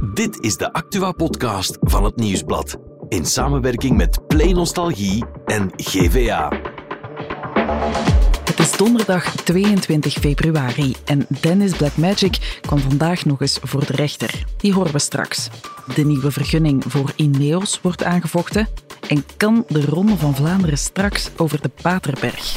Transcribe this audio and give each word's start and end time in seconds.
Dit 0.00 0.40
is 0.40 0.56
de 0.56 0.72
Actua-podcast 0.72 1.76
van 1.80 2.04
het 2.04 2.16
Nieuwsblad. 2.16 2.76
In 3.08 3.26
samenwerking 3.26 3.96
met 3.96 4.26
Play 4.26 4.52
Nostalgie 4.52 5.24
en 5.44 5.70
GVA. 5.76 6.48
Het 8.44 8.58
is 8.58 8.76
donderdag 8.76 9.36
22 9.36 10.12
februari 10.12 10.94
en 11.04 11.26
Dennis 11.40 11.76
Blackmagic 11.76 12.58
kwam 12.60 12.78
vandaag 12.78 13.24
nog 13.24 13.40
eens 13.40 13.58
voor 13.62 13.86
de 13.86 13.92
rechter. 13.92 14.44
Die 14.56 14.72
horen 14.72 14.92
we 14.92 14.98
straks. 14.98 15.48
De 15.94 16.04
nieuwe 16.04 16.30
vergunning 16.30 16.84
voor 16.86 17.12
Ineos 17.16 17.80
wordt 17.82 18.04
aangevochten 18.04 18.68
en 19.08 19.24
kan 19.36 19.64
de 19.68 19.84
Ronde 19.84 20.16
van 20.16 20.34
Vlaanderen 20.34 20.78
straks 20.78 21.30
over 21.36 21.60
de 21.60 21.70
Paterberg. 21.82 22.56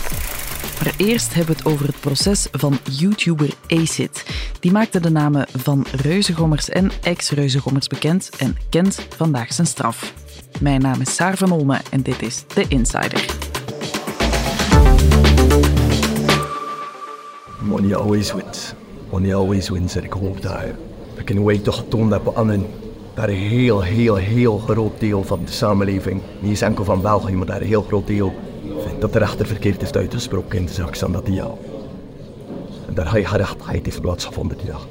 Maar 0.83 0.93
eerst 0.97 1.33
hebben 1.33 1.55
we 1.55 1.61
het 1.61 1.71
over 1.73 1.85
het 1.85 1.99
proces 1.99 2.47
van 2.51 2.77
YouTuber 2.91 3.49
Acid. 3.67 4.25
Die 4.59 4.71
maakte 4.71 4.99
de 4.99 5.09
namen 5.09 5.45
van 5.49 5.85
reuzengommers 5.91 6.69
en 6.69 6.91
ex-reuzengommers 7.01 7.87
bekend 7.87 8.29
en 8.37 8.57
kent 8.69 9.07
vandaag 9.15 9.53
zijn 9.53 9.67
straf. 9.67 10.13
Mijn 10.59 10.81
naam 10.81 11.01
is 11.01 11.15
Saar 11.15 11.37
van 11.37 11.51
Olme 11.51 11.79
en 11.91 12.01
dit 12.01 12.21
is 12.21 12.43
The 12.47 12.65
Insider. 12.67 13.25
Money 17.61 17.95
always 17.95 18.33
wins. 18.33 18.73
Money 19.11 19.35
always 19.35 19.69
wins. 19.69 19.95
En 19.95 20.03
ik 20.03 20.13
hoop 20.13 20.41
dat 20.41 20.63
kunnen 21.23 21.45
wij 21.45 21.57
toch 21.57 21.75
getoond 21.75 22.11
hebben 22.11 22.35
aan 22.35 22.49
een, 22.49 22.65
dat 23.13 23.27
een 23.27 23.35
heel, 23.35 23.81
heel, 23.81 24.15
heel 24.15 24.57
groot 24.57 24.99
deel 24.99 25.23
van 25.23 25.39
de 25.45 25.51
samenleving, 25.51 26.21
niet 26.39 26.61
enkel 26.61 26.83
van 26.83 27.01
België, 27.01 27.33
maar 27.33 27.45
dat 27.45 27.61
een 27.61 27.67
heel 27.67 27.83
groot 27.83 28.07
deel 28.07 28.33
dat 28.99 29.13
de 29.13 29.19
rechter 29.19 29.45
verkeerd 29.45 29.79
heeft 29.81 29.97
uitgesproken 29.97 30.57
in 30.57 30.65
de 30.65 30.73
zaak 30.73 30.95
Sandatia. 30.95 31.47
En 32.87 32.93
daar 32.93 33.11
hij 33.11 33.25
gerechtigheid 33.25 33.85
heeft 33.85 34.01
plaatsgevonden 34.01 34.57
die 34.57 34.67
dag. 34.67 34.87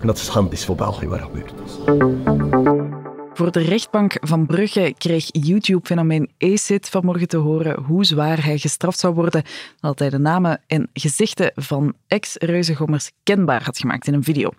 En 0.00 0.06
dat 0.06 0.16
is 0.16 0.28
hand 0.28 0.52
is 0.52 0.64
voor 0.64 0.76
België 0.76 1.08
wat 1.08 1.18
er 1.18 1.24
gebeurd 1.24 1.52
is. 1.66 2.99
Voor 3.34 3.52
de 3.52 3.60
rechtbank 3.60 4.16
van 4.20 4.46
Brugge 4.46 4.94
kreeg 4.98 5.26
YouTube-fenomeen 5.30 6.30
ACID 6.38 6.88
vanmorgen 6.88 7.28
te 7.28 7.36
horen 7.36 7.82
hoe 7.82 8.04
zwaar 8.04 8.44
hij 8.44 8.58
gestraft 8.58 8.98
zou 8.98 9.14
worden 9.14 9.42
nadat 9.80 9.98
hij 9.98 10.10
de 10.10 10.18
namen 10.18 10.60
en 10.66 10.88
gezichten 10.92 11.52
van 11.54 11.94
ex-reuzengommers 12.08 13.10
kenbaar 13.22 13.64
had 13.64 13.78
gemaakt 13.78 14.06
in 14.06 14.14
een 14.14 14.24
video. 14.24 14.50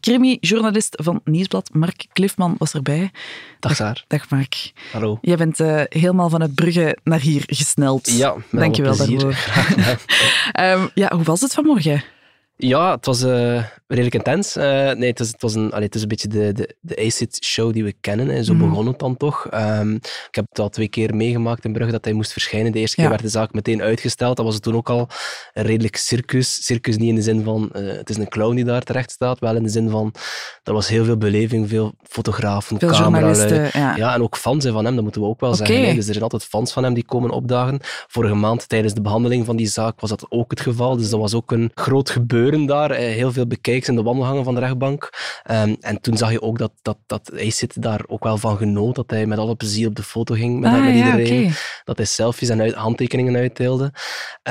Crimi-journalist 0.00 1.02
van 1.02 1.20
Nieuwsblad 1.24 1.70
Mark 1.72 2.06
Cliffman 2.12 2.54
was 2.58 2.74
erbij. 2.74 3.10
Dag 3.60 3.74
Saar. 3.76 4.04
Dag 4.06 4.30
Mark. 4.30 4.72
Hallo. 4.92 5.18
Jij 5.20 5.36
bent 5.36 5.60
uh, 5.60 5.82
helemaal 5.88 6.28
vanuit 6.28 6.54
Brugge 6.54 6.96
naar 7.04 7.20
hier 7.20 7.42
gesneld. 7.46 8.10
Ja, 8.10 8.34
Dank 8.50 8.74
je 8.74 8.82
wel 8.82 8.96
daarvoor. 8.96 9.36
um, 10.60 10.90
ja, 11.02 11.14
hoe 11.14 11.24
was 11.24 11.40
het 11.40 11.54
vanmorgen? 11.54 12.04
Ja, 12.60 12.90
het 12.94 13.06
was 13.06 13.22
uh, 13.22 13.64
redelijk 13.86 14.14
intens. 14.14 14.56
Uh, 14.56 14.64
nee, 14.92 15.08
het, 15.08 15.18
was, 15.18 15.28
het, 15.28 15.42
was 15.42 15.54
een, 15.54 15.70
allee, 15.70 15.84
het 15.84 15.94
is 15.94 16.02
een 16.02 16.08
beetje 16.08 16.28
de, 16.28 16.52
de, 16.52 16.76
de 16.80 16.96
ACID-show 16.96 17.72
die 17.72 17.84
we 17.84 17.94
kennen. 18.00 18.28
Hè. 18.28 18.42
Zo 18.42 18.54
mm. 18.54 18.58
begon 18.58 18.86
het 18.86 18.98
dan 18.98 19.16
toch. 19.16 19.48
Um, 19.54 19.94
ik 19.94 20.28
heb 20.30 20.44
het 20.48 20.58
al 20.58 20.68
twee 20.68 20.88
keer 20.88 21.14
meegemaakt 21.14 21.64
in 21.64 21.72
Brugge 21.72 21.92
dat 21.92 22.04
hij 22.04 22.12
moest 22.12 22.32
verschijnen. 22.32 22.72
De 22.72 22.78
eerste 22.78 22.96
keer 22.96 23.08
werd 23.08 23.22
de 23.22 23.28
zaak 23.28 23.52
meteen 23.52 23.82
uitgesteld. 23.82 24.36
Dat 24.36 24.44
was 24.44 24.54
het 24.54 24.62
toen 24.62 24.76
ook 24.76 24.90
al 24.90 25.08
een 25.52 25.62
redelijk 25.62 25.96
circus. 25.96 26.64
Circus 26.64 26.96
niet 26.96 27.08
in 27.08 27.14
de 27.14 27.22
zin 27.22 27.44
van 27.44 27.70
uh, 27.72 27.96
het 27.96 28.10
is 28.10 28.16
een 28.16 28.28
clown 28.28 28.54
die 28.54 28.64
daar 28.64 28.82
terecht 28.82 29.10
staat. 29.10 29.38
Wel 29.38 29.56
in 29.56 29.62
de 29.62 29.68
zin 29.68 29.90
van 29.90 30.14
er 30.62 30.72
was 30.72 30.88
heel 30.88 31.04
veel 31.04 31.16
beleving, 31.16 31.68
veel 31.68 31.94
fotografen, 32.02 32.78
veel 32.78 32.90
cameralui. 32.90 33.70
Ja. 33.72 33.96
ja. 33.96 34.14
en 34.14 34.22
ook 34.22 34.36
fans 34.36 34.66
van 34.66 34.84
hem, 34.84 34.94
dat 34.94 35.02
moeten 35.02 35.20
we 35.20 35.26
ook 35.26 35.40
wel 35.40 35.52
okay. 35.52 35.66
zeggen. 35.66 35.86
Hè. 35.86 35.94
Dus 35.94 36.06
er 36.06 36.12
zijn 36.12 36.22
altijd 36.22 36.44
fans 36.44 36.72
van 36.72 36.84
hem 36.84 36.94
die 36.94 37.04
komen 37.04 37.30
opdagen. 37.30 37.78
Vorige 38.06 38.34
maand 38.34 38.68
tijdens 38.68 38.94
de 38.94 39.00
behandeling 39.00 39.44
van 39.44 39.56
die 39.56 39.66
zaak 39.66 40.00
was 40.00 40.10
dat 40.10 40.26
ook 40.28 40.50
het 40.50 40.60
geval. 40.60 40.96
Dus 40.96 41.10
dat 41.10 41.20
was 41.20 41.34
ook 41.34 41.52
een 41.52 41.70
groot 41.74 42.10
gebeuren 42.10 42.46
daar 42.56 42.92
heel 42.92 43.32
veel 43.32 43.46
bekijks 43.46 43.88
in 43.88 43.94
de 43.94 44.02
wandelgangen 44.02 44.44
van 44.44 44.54
de 44.54 44.60
rechtbank. 44.60 45.10
Um, 45.50 45.76
en 45.80 46.00
toen 46.00 46.16
zag 46.16 46.30
je 46.30 46.42
ook 46.42 46.58
dat, 46.58 46.72
dat, 46.82 46.96
dat 47.06 47.30
zit 47.34 47.82
daar 47.82 48.00
ook 48.06 48.24
wel 48.24 48.36
van 48.36 48.56
genoot, 48.56 48.94
dat 48.94 49.10
hij 49.10 49.26
met 49.26 49.38
alle 49.38 49.54
plezier 49.54 49.88
op 49.88 49.94
de 49.94 50.02
foto 50.02 50.34
ging 50.34 50.60
met, 50.60 50.72
ah, 50.72 50.84
met 50.84 50.96
ja, 50.96 51.04
iedereen. 51.04 51.42
Okay. 51.42 51.56
Dat 51.84 51.96
hij 51.96 52.06
selfies 52.06 52.48
en 52.48 52.60
uit, 52.60 52.74
handtekeningen 52.74 53.36
uitdeelde. 53.36 53.84
Um, 53.84 53.92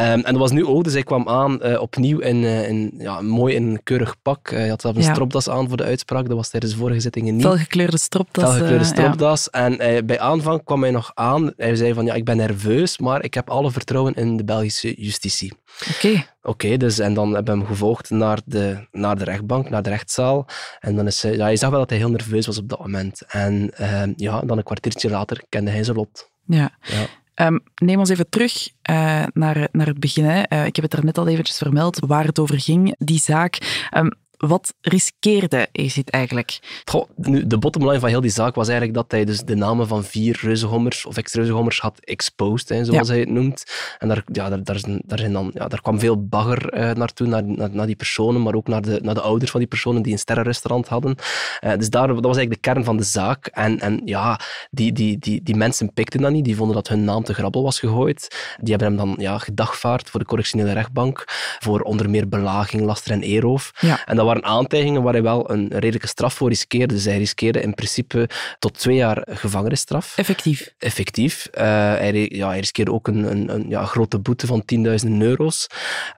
en 0.02 0.22
dat 0.22 0.38
was 0.38 0.52
nu 0.52 0.66
ook, 0.66 0.84
dus 0.84 0.94
hij 0.94 1.04
kwam 1.04 1.28
aan 1.30 1.60
uh, 1.66 1.82
opnieuw 1.82 2.20
in, 2.20 2.44
uh, 2.44 2.70
in 2.70 2.94
ja, 2.98 3.22
mooi 3.22 3.56
in 3.56 3.64
een 3.64 3.84
keurig 3.84 4.16
pak. 4.22 4.50
Hij 4.50 4.68
had 4.68 4.82
zelf 4.82 4.96
een 4.96 5.02
Ja. 5.02 5.14
stropdas 5.14 5.50
aan 5.50 5.68
voor 5.68 5.78
de 5.78 5.84
uitspraak. 5.84 6.28
Dat 6.28 6.36
was 6.36 6.50
tijdens 6.50 6.74
de 6.74 6.80
vorige 6.80 7.00
zittingen 7.00 7.36
niet. 7.36 7.46
Felgekleurde 7.46 7.98
stropdas. 7.98 8.44
Felgekleurde 8.44 8.84
eh, 8.84 8.92
stropdas. 8.92 9.50
En 9.50 9.80
eh, 9.80 10.04
bij 10.04 10.20
aanvang 10.20 10.64
kwam 10.64 10.82
hij 10.82 10.92
nog 10.92 11.12
aan. 11.14 11.54
Hij 11.58 11.76
zei 11.76 11.94
van, 11.94 12.06
ja, 12.06 12.14
ik 12.14 12.26
ben 12.26 12.38
nerveus, 12.38 12.98
maar 12.98 13.24
ik 13.24 13.34
heb 13.34 13.50
alle 13.50 13.72
vertrouwen 13.72 14.14
in 14.14 14.38
de 14.38 14.44
Belgische 14.44 14.94
justitie. 14.98 15.54
Oké. 15.96 16.26
Oké, 16.42 16.78
dus 16.78 17.00
en 17.00 17.14
dan 17.14 17.34
hebben 17.34 17.54
we 17.54 17.60
hem 17.60 17.70
gevolgd 17.70 18.10
naar 18.10 18.40
de, 18.46 18.88
naar 18.92 19.18
de 19.18 19.24
rechtbank, 19.24 19.70
naar 19.70 19.84
de 19.84 19.90
rechtszaal. 19.90 20.48
En 20.80 20.96
dan 20.96 21.08
is 21.08 21.22
hij, 21.22 21.36
ja, 21.36 21.48
je 21.48 21.58
zag 21.58 21.70
wel 21.70 21.80
dat 21.80 21.90
hij 21.90 22.00
heel 22.00 22.10
nerveus 22.10 22.46
was 22.46 22.58
op 22.58 22.70
dat 22.70 22.80
moment. 22.80 23.22
En 23.28 23.74
uh, 23.82 24.04
ja, 24.16 24.42
dan 24.42 24.58
een 24.58 24.64
kwartiertje 24.64 25.10
later 25.10 25.44
kende 25.50 25.72
hij 25.72 25.84
zijn 25.84 25.98
lot. 25.98 26.32
Ja. 26.46 26.78
Ja. 26.82 27.06
Um, 27.48 27.64
neem 27.76 28.00
ons 28.00 28.10
even 28.10 28.30
terug 28.30 28.70
uh, 28.90 29.24
naar, 29.34 29.68
naar 29.72 29.88
het 29.88 30.00
begin. 30.00 30.26
Hè. 30.26 30.44
Uh, 30.50 30.66
ik 30.66 30.76
heb 30.76 30.86
het 30.86 30.94
er 30.94 31.06
net 31.06 31.18
al 31.18 31.28
eventjes 31.28 31.58
vermeld 31.58 32.00
waar 32.00 32.26
het 32.26 32.40
over 32.40 32.60
ging, 32.60 32.96
die 32.98 33.20
zaak. 33.20 33.86
Um, 33.98 34.12
wat 34.38 34.74
riskeerde 34.82 35.68
Acid 35.74 36.10
eigenlijk? 36.10 36.60
Goh, 36.86 37.10
nu, 37.16 37.48
de 37.48 37.58
bottomline 37.58 38.00
van 38.00 38.10
heel 38.10 38.22
die 38.22 38.32
zaak 38.32 38.56
was 38.56 38.68
eigenlijk 38.68 38.98
dat 38.98 39.12
hij 39.12 39.26
dus 39.26 39.42
de 39.42 39.56
namen 39.56 39.88
van 39.88 40.04
vier 40.04 40.40
reuzengommers 40.42 41.06
of 41.06 41.18
ex-reuzengommers 41.18 41.80
had 41.80 42.00
exposed, 42.00 42.70
hè, 42.70 42.86
zoals 42.86 43.08
Ja. 43.08 43.14
hij 43.14 43.20
het 43.22 43.30
noemt. 43.30 43.64
En 43.98 44.08
daar, 44.08 44.24
ja, 44.32 44.50
daar, 44.50 44.64
daar, 44.64 44.80
zijn- 44.80 45.02
daar, 45.06 45.20
zijn 45.20 45.34
dan, 45.34 45.52
ja, 45.54 45.68
daar 45.68 45.82
kwam 45.82 46.00
veel 46.00 46.28
bagger 46.28 46.70
eh, 46.70 46.92
naartoe, 46.96 47.28
naar, 47.28 47.44
naar, 47.44 47.70
naar 47.72 47.86
die 47.86 47.96
personen, 47.96 48.42
maar 48.42 48.54
ook 48.56 48.68
naar 48.68 48.82
de, 48.82 49.00
naar 49.04 49.14
de 49.14 49.22
ouders 49.22 49.52
van 49.52 49.60
die 49.60 49.70
personen 49.70 50.02
die 50.02 50.12
een 50.14 50.20
sterrenrestaurant 50.20 50.88
hadden. 50.88 51.16
Eh, 51.60 51.78
dus 51.78 51.90
daar, 51.90 52.08
dat 52.08 52.16
was 52.24 52.38
eigenlijk 52.38 52.64
de 52.64 52.70
kern 52.72 52.84
van 52.84 52.98
de 52.98 53.04
zaak. 53.04 53.46
En, 53.48 53.80
en 53.80 54.02
ja, 54.06 54.40
die, 54.72 54.92
die, 54.92 55.18
die, 55.20 55.44
die 55.44 55.56
mensen 55.56 55.94
pikten 55.94 56.22
dat 56.22 56.32
niet, 56.32 56.46
die 56.46 56.56
vonden 56.56 56.76
dat 56.76 56.88
hun 56.88 57.04
naam 57.04 57.24
te 57.24 57.34
grabbel 57.34 57.64
was 57.64 57.80
gegooid. 57.80 58.56
Die 58.62 58.76
hebben 58.76 58.88
hem 58.88 59.08
dan 59.08 59.16
ja, 59.20 59.38
gedagvaard 59.38 60.10
voor 60.10 60.20
de 60.20 60.26
correctionele 60.26 60.74
rechtbank, 60.74 61.24
voor 61.60 61.82
onder 61.82 62.10
meer 62.10 62.28
belaging, 62.30 62.84
laster 62.84 63.12
en 63.12 63.22
eeroof. 63.22 63.72
Ja. 63.80 64.06
En 64.06 64.16
dat 64.16 64.26
waren 64.28 64.44
aantijgingen 64.44 65.04
waar 65.04 65.14
hij 65.14 65.22
wel 65.24 65.52
een 65.52 65.68
redelijke 65.70 66.08
straf 66.08 66.34
voor 66.34 66.50
riskeerde. 66.50 66.94
Dus 66.94 67.06
hij 67.06 67.18
riskeerde 67.18 67.62
in 67.62 67.74
principe 67.74 68.30
tot 68.60 68.80
twee 68.80 68.96
jaar 68.96 69.28
gevangenisstraf. 69.30 70.18
Effectief. 70.18 70.74
Effectief. 70.78 71.48
Uh, 71.54 71.62
hij, 71.64 72.30
ja, 72.34 72.48
hij 72.48 72.60
riskeerde 72.60 72.92
ook 72.92 73.08
een, 73.08 73.32
een, 73.32 73.54
een 73.54 73.66
ja, 73.70 73.86
grote 73.86 74.20
boete 74.20 74.48
van 74.48 74.64
10.000 75.06 75.12
euro's. 75.20 75.68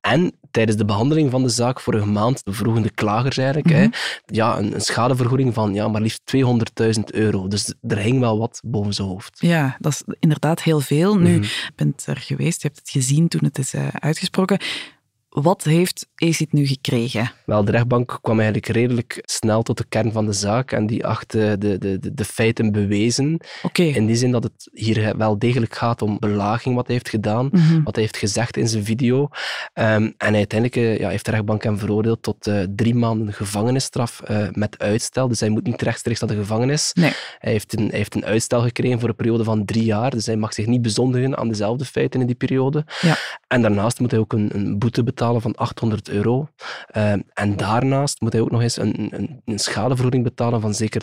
En 0.01 0.31
tijdens 0.51 0.77
de 0.77 0.85
behandeling 0.85 1.31
van 1.31 1.43
de 1.43 1.49
zaak 1.49 1.79
vorige 1.79 2.05
maand 2.05 2.41
vroegen 2.45 2.81
de 2.81 2.89
klagers 2.91 3.37
eigenlijk 3.37 3.67
Mhm. 3.69 3.77
hè, 3.77 3.87
ja, 4.25 4.57
een, 4.57 4.73
een 4.73 4.81
schadevergoeding 4.81 5.53
van 5.53 5.73
ja, 5.73 5.87
maar 5.87 6.01
liefst 6.01 6.21
200.000 6.25 7.03
euro. 7.11 7.47
Dus 7.47 7.73
er 7.87 7.97
hing 7.97 8.19
wel 8.19 8.39
wat 8.39 8.61
boven 8.65 8.93
zijn 8.93 9.07
hoofd. 9.07 9.37
Ja, 9.41 9.75
dat 9.79 9.91
is 9.91 10.03
inderdaad 10.19 10.61
heel 10.63 10.79
veel. 10.79 11.15
Nu, 11.17 11.33
Mhm. 11.37 11.43
je 11.43 11.71
bent 11.75 12.05
er 12.07 12.17
geweest, 12.17 12.61
je 12.61 12.67
hebt 12.67 12.79
het 12.79 12.89
gezien 12.89 13.27
toen 13.27 13.43
het 13.43 13.57
is 13.57 13.73
uh, 13.73 13.87
uitgesproken. 13.93 14.59
Wat 15.29 15.63
heeft 15.63 16.07
Acid 16.15 16.53
nu 16.53 16.67
gekregen? 16.67 17.31
Wel, 17.45 17.63
de 17.65 17.71
rechtbank 17.71 18.17
kwam 18.21 18.39
eigenlijk 18.39 18.67
redelijk 18.67 19.19
snel 19.21 19.63
tot 19.63 19.77
de 19.77 19.85
kern 19.89 20.11
van 20.11 20.25
de 20.25 20.33
zaak 20.33 20.71
en 20.71 20.87
die 20.87 21.05
achtte 21.05 21.55
de, 21.59 21.77
de, 21.77 21.99
de, 21.99 22.13
de 22.13 22.25
feiten 22.25 22.71
bewezen. 22.71 23.39
Oké. 23.63 23.83
In 23.83 24.05
die 24.05 24.15
zin 24.15 24.31
dat 24.31 24.43
het 24.43 24.69
hier 24.73 25.17
wel 25.17 25.39
degelijk 25.39 25.75
gaat 25.75 26.01
om 26.01 26.19
belaging 26.19 26.75
wat 26.75 26.85
hij 26.85 26.95
heeft 26.95 27.09
gedaan, 27.09 27.49
Mhm. 27.51 27.83
wat 27.83 27.95
hij 27.95 28.03
heeft 28.03 28.17
gezegd 28.17 28.57
in 28.57 28.67
zijn 28.67 28.83
video. 28.85 29.21
Um, 29.73 30.13
en 30.17 30.35
uiteindelijk 30.35 30.75
uh, 30.75 30.99
ja, 30.99 31.09
heeft 31.09 31.25
de 31.25 31.31
rechtbank 31.31 31.63
hem 31.63 31.77
veroordeeld 31.77 32.23
tot 32.23 32.47
uh, 32.47 32.63
drie 32.75 32.95
maanden 32.95 33.33
gevangenisstraf 33.33 34.21
uh, 34.31 34.47
met 34.51 34.79
uitstel. 34.79 35.27
Dus 35.27 35.39
hij 35.39 35.49
moet 35.49 35.65
niet 35.65 35.81
rechtstreeks 35.81 36.19
naar 36.19 36.29
de 36.29 36.35
gevangenis. 36.35 36.93
Nee. 36.93 37.11
Hij 37.39 37.51
heeft, 37.51 37.77
een, 37.77 37.87
hij 37.87 37.97
heeft 37.97 38.15
een 38.15 38.25
uitstel 38.25 38.61
gekregen 38.61 38.99
voor 38.99 39.09
een 39.09 39.15
periode 39.15 39.43
van 39.43 39.65
drie 39.65 39.83
jaar. 39.83 40.09
Dus 40.11 40.25
hij 40.25 40.35
mag 40.35 40.53
zich 40.53 40.65
niet 40.65 40.81
bezondigen 40.81 41.37
aan 41.37 41.47
dezelfde 41.47 41.85
feiten 41.85 42.21
in 42.21 42.27
die 42.27 42.35
periode. 42.35 42.85
Ja. 43.01 43.17
En 43.47 43.61
daarnaast 43.61 43.99
moet 43.99 44.11
hij 44.11 44.19
ook 44.19 44.33
een, 44.33 44.49
een 44.53 44.79
boete 44.79 45.03
betalen 45.03 45.17
van 45.19 45.55
800 45.55 46.09
euro. 46.09 46.49
Um, 46.97 47.23
en 47.33 47.57
daarnaast 47.57 48.21
moet 48.21 48.33
hij 48.33 48.41
ook 48.41 48.51
nog 48.51 48.61
eens 48.61 48.77
een, 48.77 49.07
een, 49.11 49.41
een 49.45 49.59
schadevergoeding 49.59 50.23
betalen 50.23 50.61
van 50.61 50.73
zeker 50.73 51.01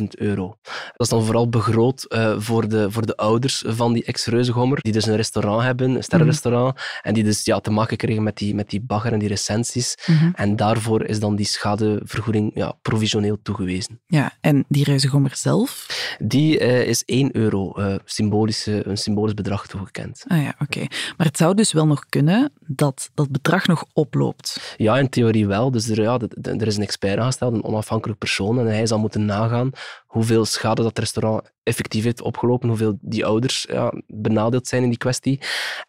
20.000 0.00 0.06
euro. 0.08 0.56
Dat 0.62 1.06
is 1.06 1.08
dan 1.08 1.24
vooral 1.24 1.48
begroot 1.48 2.06
uh, 2.08 2.34
voor, 2.38 2.68
de, 2.68 2.90
voor 2.90 3.06
de 3.06 3.16
ouders 3.16 3.64
van 3.66 3.92
die 3.92 4.04
ex-reuzegommer, 4.04 4.78
die 4.80 4.92
dus 4.92 5.06
een 5.06 5.16
restaurant 5.16 5.62
hebben, 5.62 5.94
een 5.94 6.02
sterrenrestaurant, 6.02 6.74
mm. 6.74 6.80
en 7.02 7.14
die 7.14 7.24
dus 7.24 7.44
ja, 7.44 7.60
te 7.60 7.70
maken 7.70 7.96
kregen 7.96 8.22
met 8.22 8.36
die, 8.36 8.54
met 8.54 8.70
die 8.70 8.80
bagger 8.80 9.12
en 9.12 9.18
die 9.18 9.28
recensies. 9.28 9.94
Mm 10.06 10.16
-hmm. 10.16 10.32
En 10.34 10.56
daarvoor 10.56 11.04
is 11.04 11.20
dan 11.20 11.36
die 11.36 11.46
schadevergoeding 11.46 12.50
ja, 12.54 12.72
provisioneel 12.82 13.38
toegewezen. 13.42 14.00
Ja, 14.06 14.32
en 14.40 14.64
die 14.68 14.84
reuzegommer 14.84 15.36
zelf? 15.36 15.86
Die 16.18 16.60
uh, 16.60 16.86
is 16.86 17.04
1 17.04 17.36
euro, 17.36 17.72
uh, 17.78 17.94
symbolische, 18.04 18.86
een 18.88 18.96
symbolisch 18.96 19.34
bedrag 19.34 19.66
toegekend. 19.66 20.24
Ah 20.26 20.42
ja, 20.42 20.48
oké. 20.48 20.62
Okay. 20.62 20.90
Maar 21.16 21.26
het 21.26 21.36
zou 21.36 21.54
dus 21.54 21.72
wel 21.72 21.86
nog 21.86 22.06
kunnen 22.08 22.52
dat 22.66 23.10
dat 23.14 23.32
bedrag 23.42 23.66
nog 23.66 23.84
oploopt. 23.92 24.74
Ja, 24.76 24.98
in 24.98 25.08
theorie 25.08 25.46
wel. 25.46 25.70
Dus 25.70 25.88
er, 25.88 26.00
ja, 26.00 26.18
er 26.42 26.66
is 26.66 26.76
een 26.76 26.82
expert 26.82 27.18
aangesteld, 27.18 27.54
een 27.54 27.64
onafhankelijk 27.64 28.18
persoon, 28.18 28.58
en 28.58 28.66
hij 28.66 28.86
zal 28.86 28.98
moeten 28.98 29.24
nagaan 29.24 29.70
hoeveel 30.06 30.44
schade 30.44 30.82
dat 30.82 30.98
restaurant 30.98 31.42
effectief 31.62 32.04
heeft 32.04 32.20
opgelopen, 32.20 32.68
hoeveel 32.68 32.98
die 33.00 33.26
ouders 33.26 33.66
ja, 33.70 33.92
benadeeld 34.06 34.68
zijn 34.68 34.82
in 34.82 34.88
die 34.88 34.98
kwestie. 34.98 35.40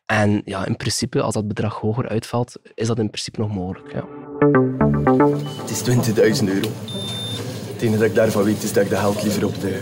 En 0.06 0.42
ja, 0.46 0.66
in 0.66 0.76
principe, 0.76 1.22
als 1.22 1.34
dat 1.34 1.48
bedrag 1.48 1.80
hoger 1.80 2.10
uitvalt, 2.10 2.56
is 2.74 2.88
dat 2.88 3.00
in 3.00 3.10
principe 3.10 3.40
nog 3.40 3.54
mogelijk. 3.54 3.94
Ja. 3.94 4.06
Het 5.62 5.70
is 5.70 5.84
20.000 6.42 6.48
euro. 6.48 6.70
Het 7.74 7.82
enige 7.82 7.98
dat 7.98 8.10
ik 8.10 8.16
daarvan 8.16 8.44
weet 8.44 8.64
is 8.64 8.74
dat 8.74 8.84
ik 8.84 8.90
de 8.90 8.96
geld 8.96 9.24
liever 9.24 9.46
op 9.46 9.62
de 9.62 9.82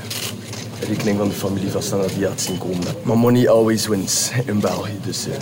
rekening 0.88 1.18
van 1.18 1.28
de 1.28 1.34
familie 1.34 1.70
van 1.70 1.84
Sanadia 1.84 2.30
had 2.30 2.42
zien 2.42 2.58
komen. 2.58 2.96
Maar 3.04 3.18
money 3.18 3.50
always 3.50 3.88
wins 3.88 4.32
in 4.46 4.60
België. 4.60 5.00
Dus, 5.04 5.28
uh... 5.28 5.34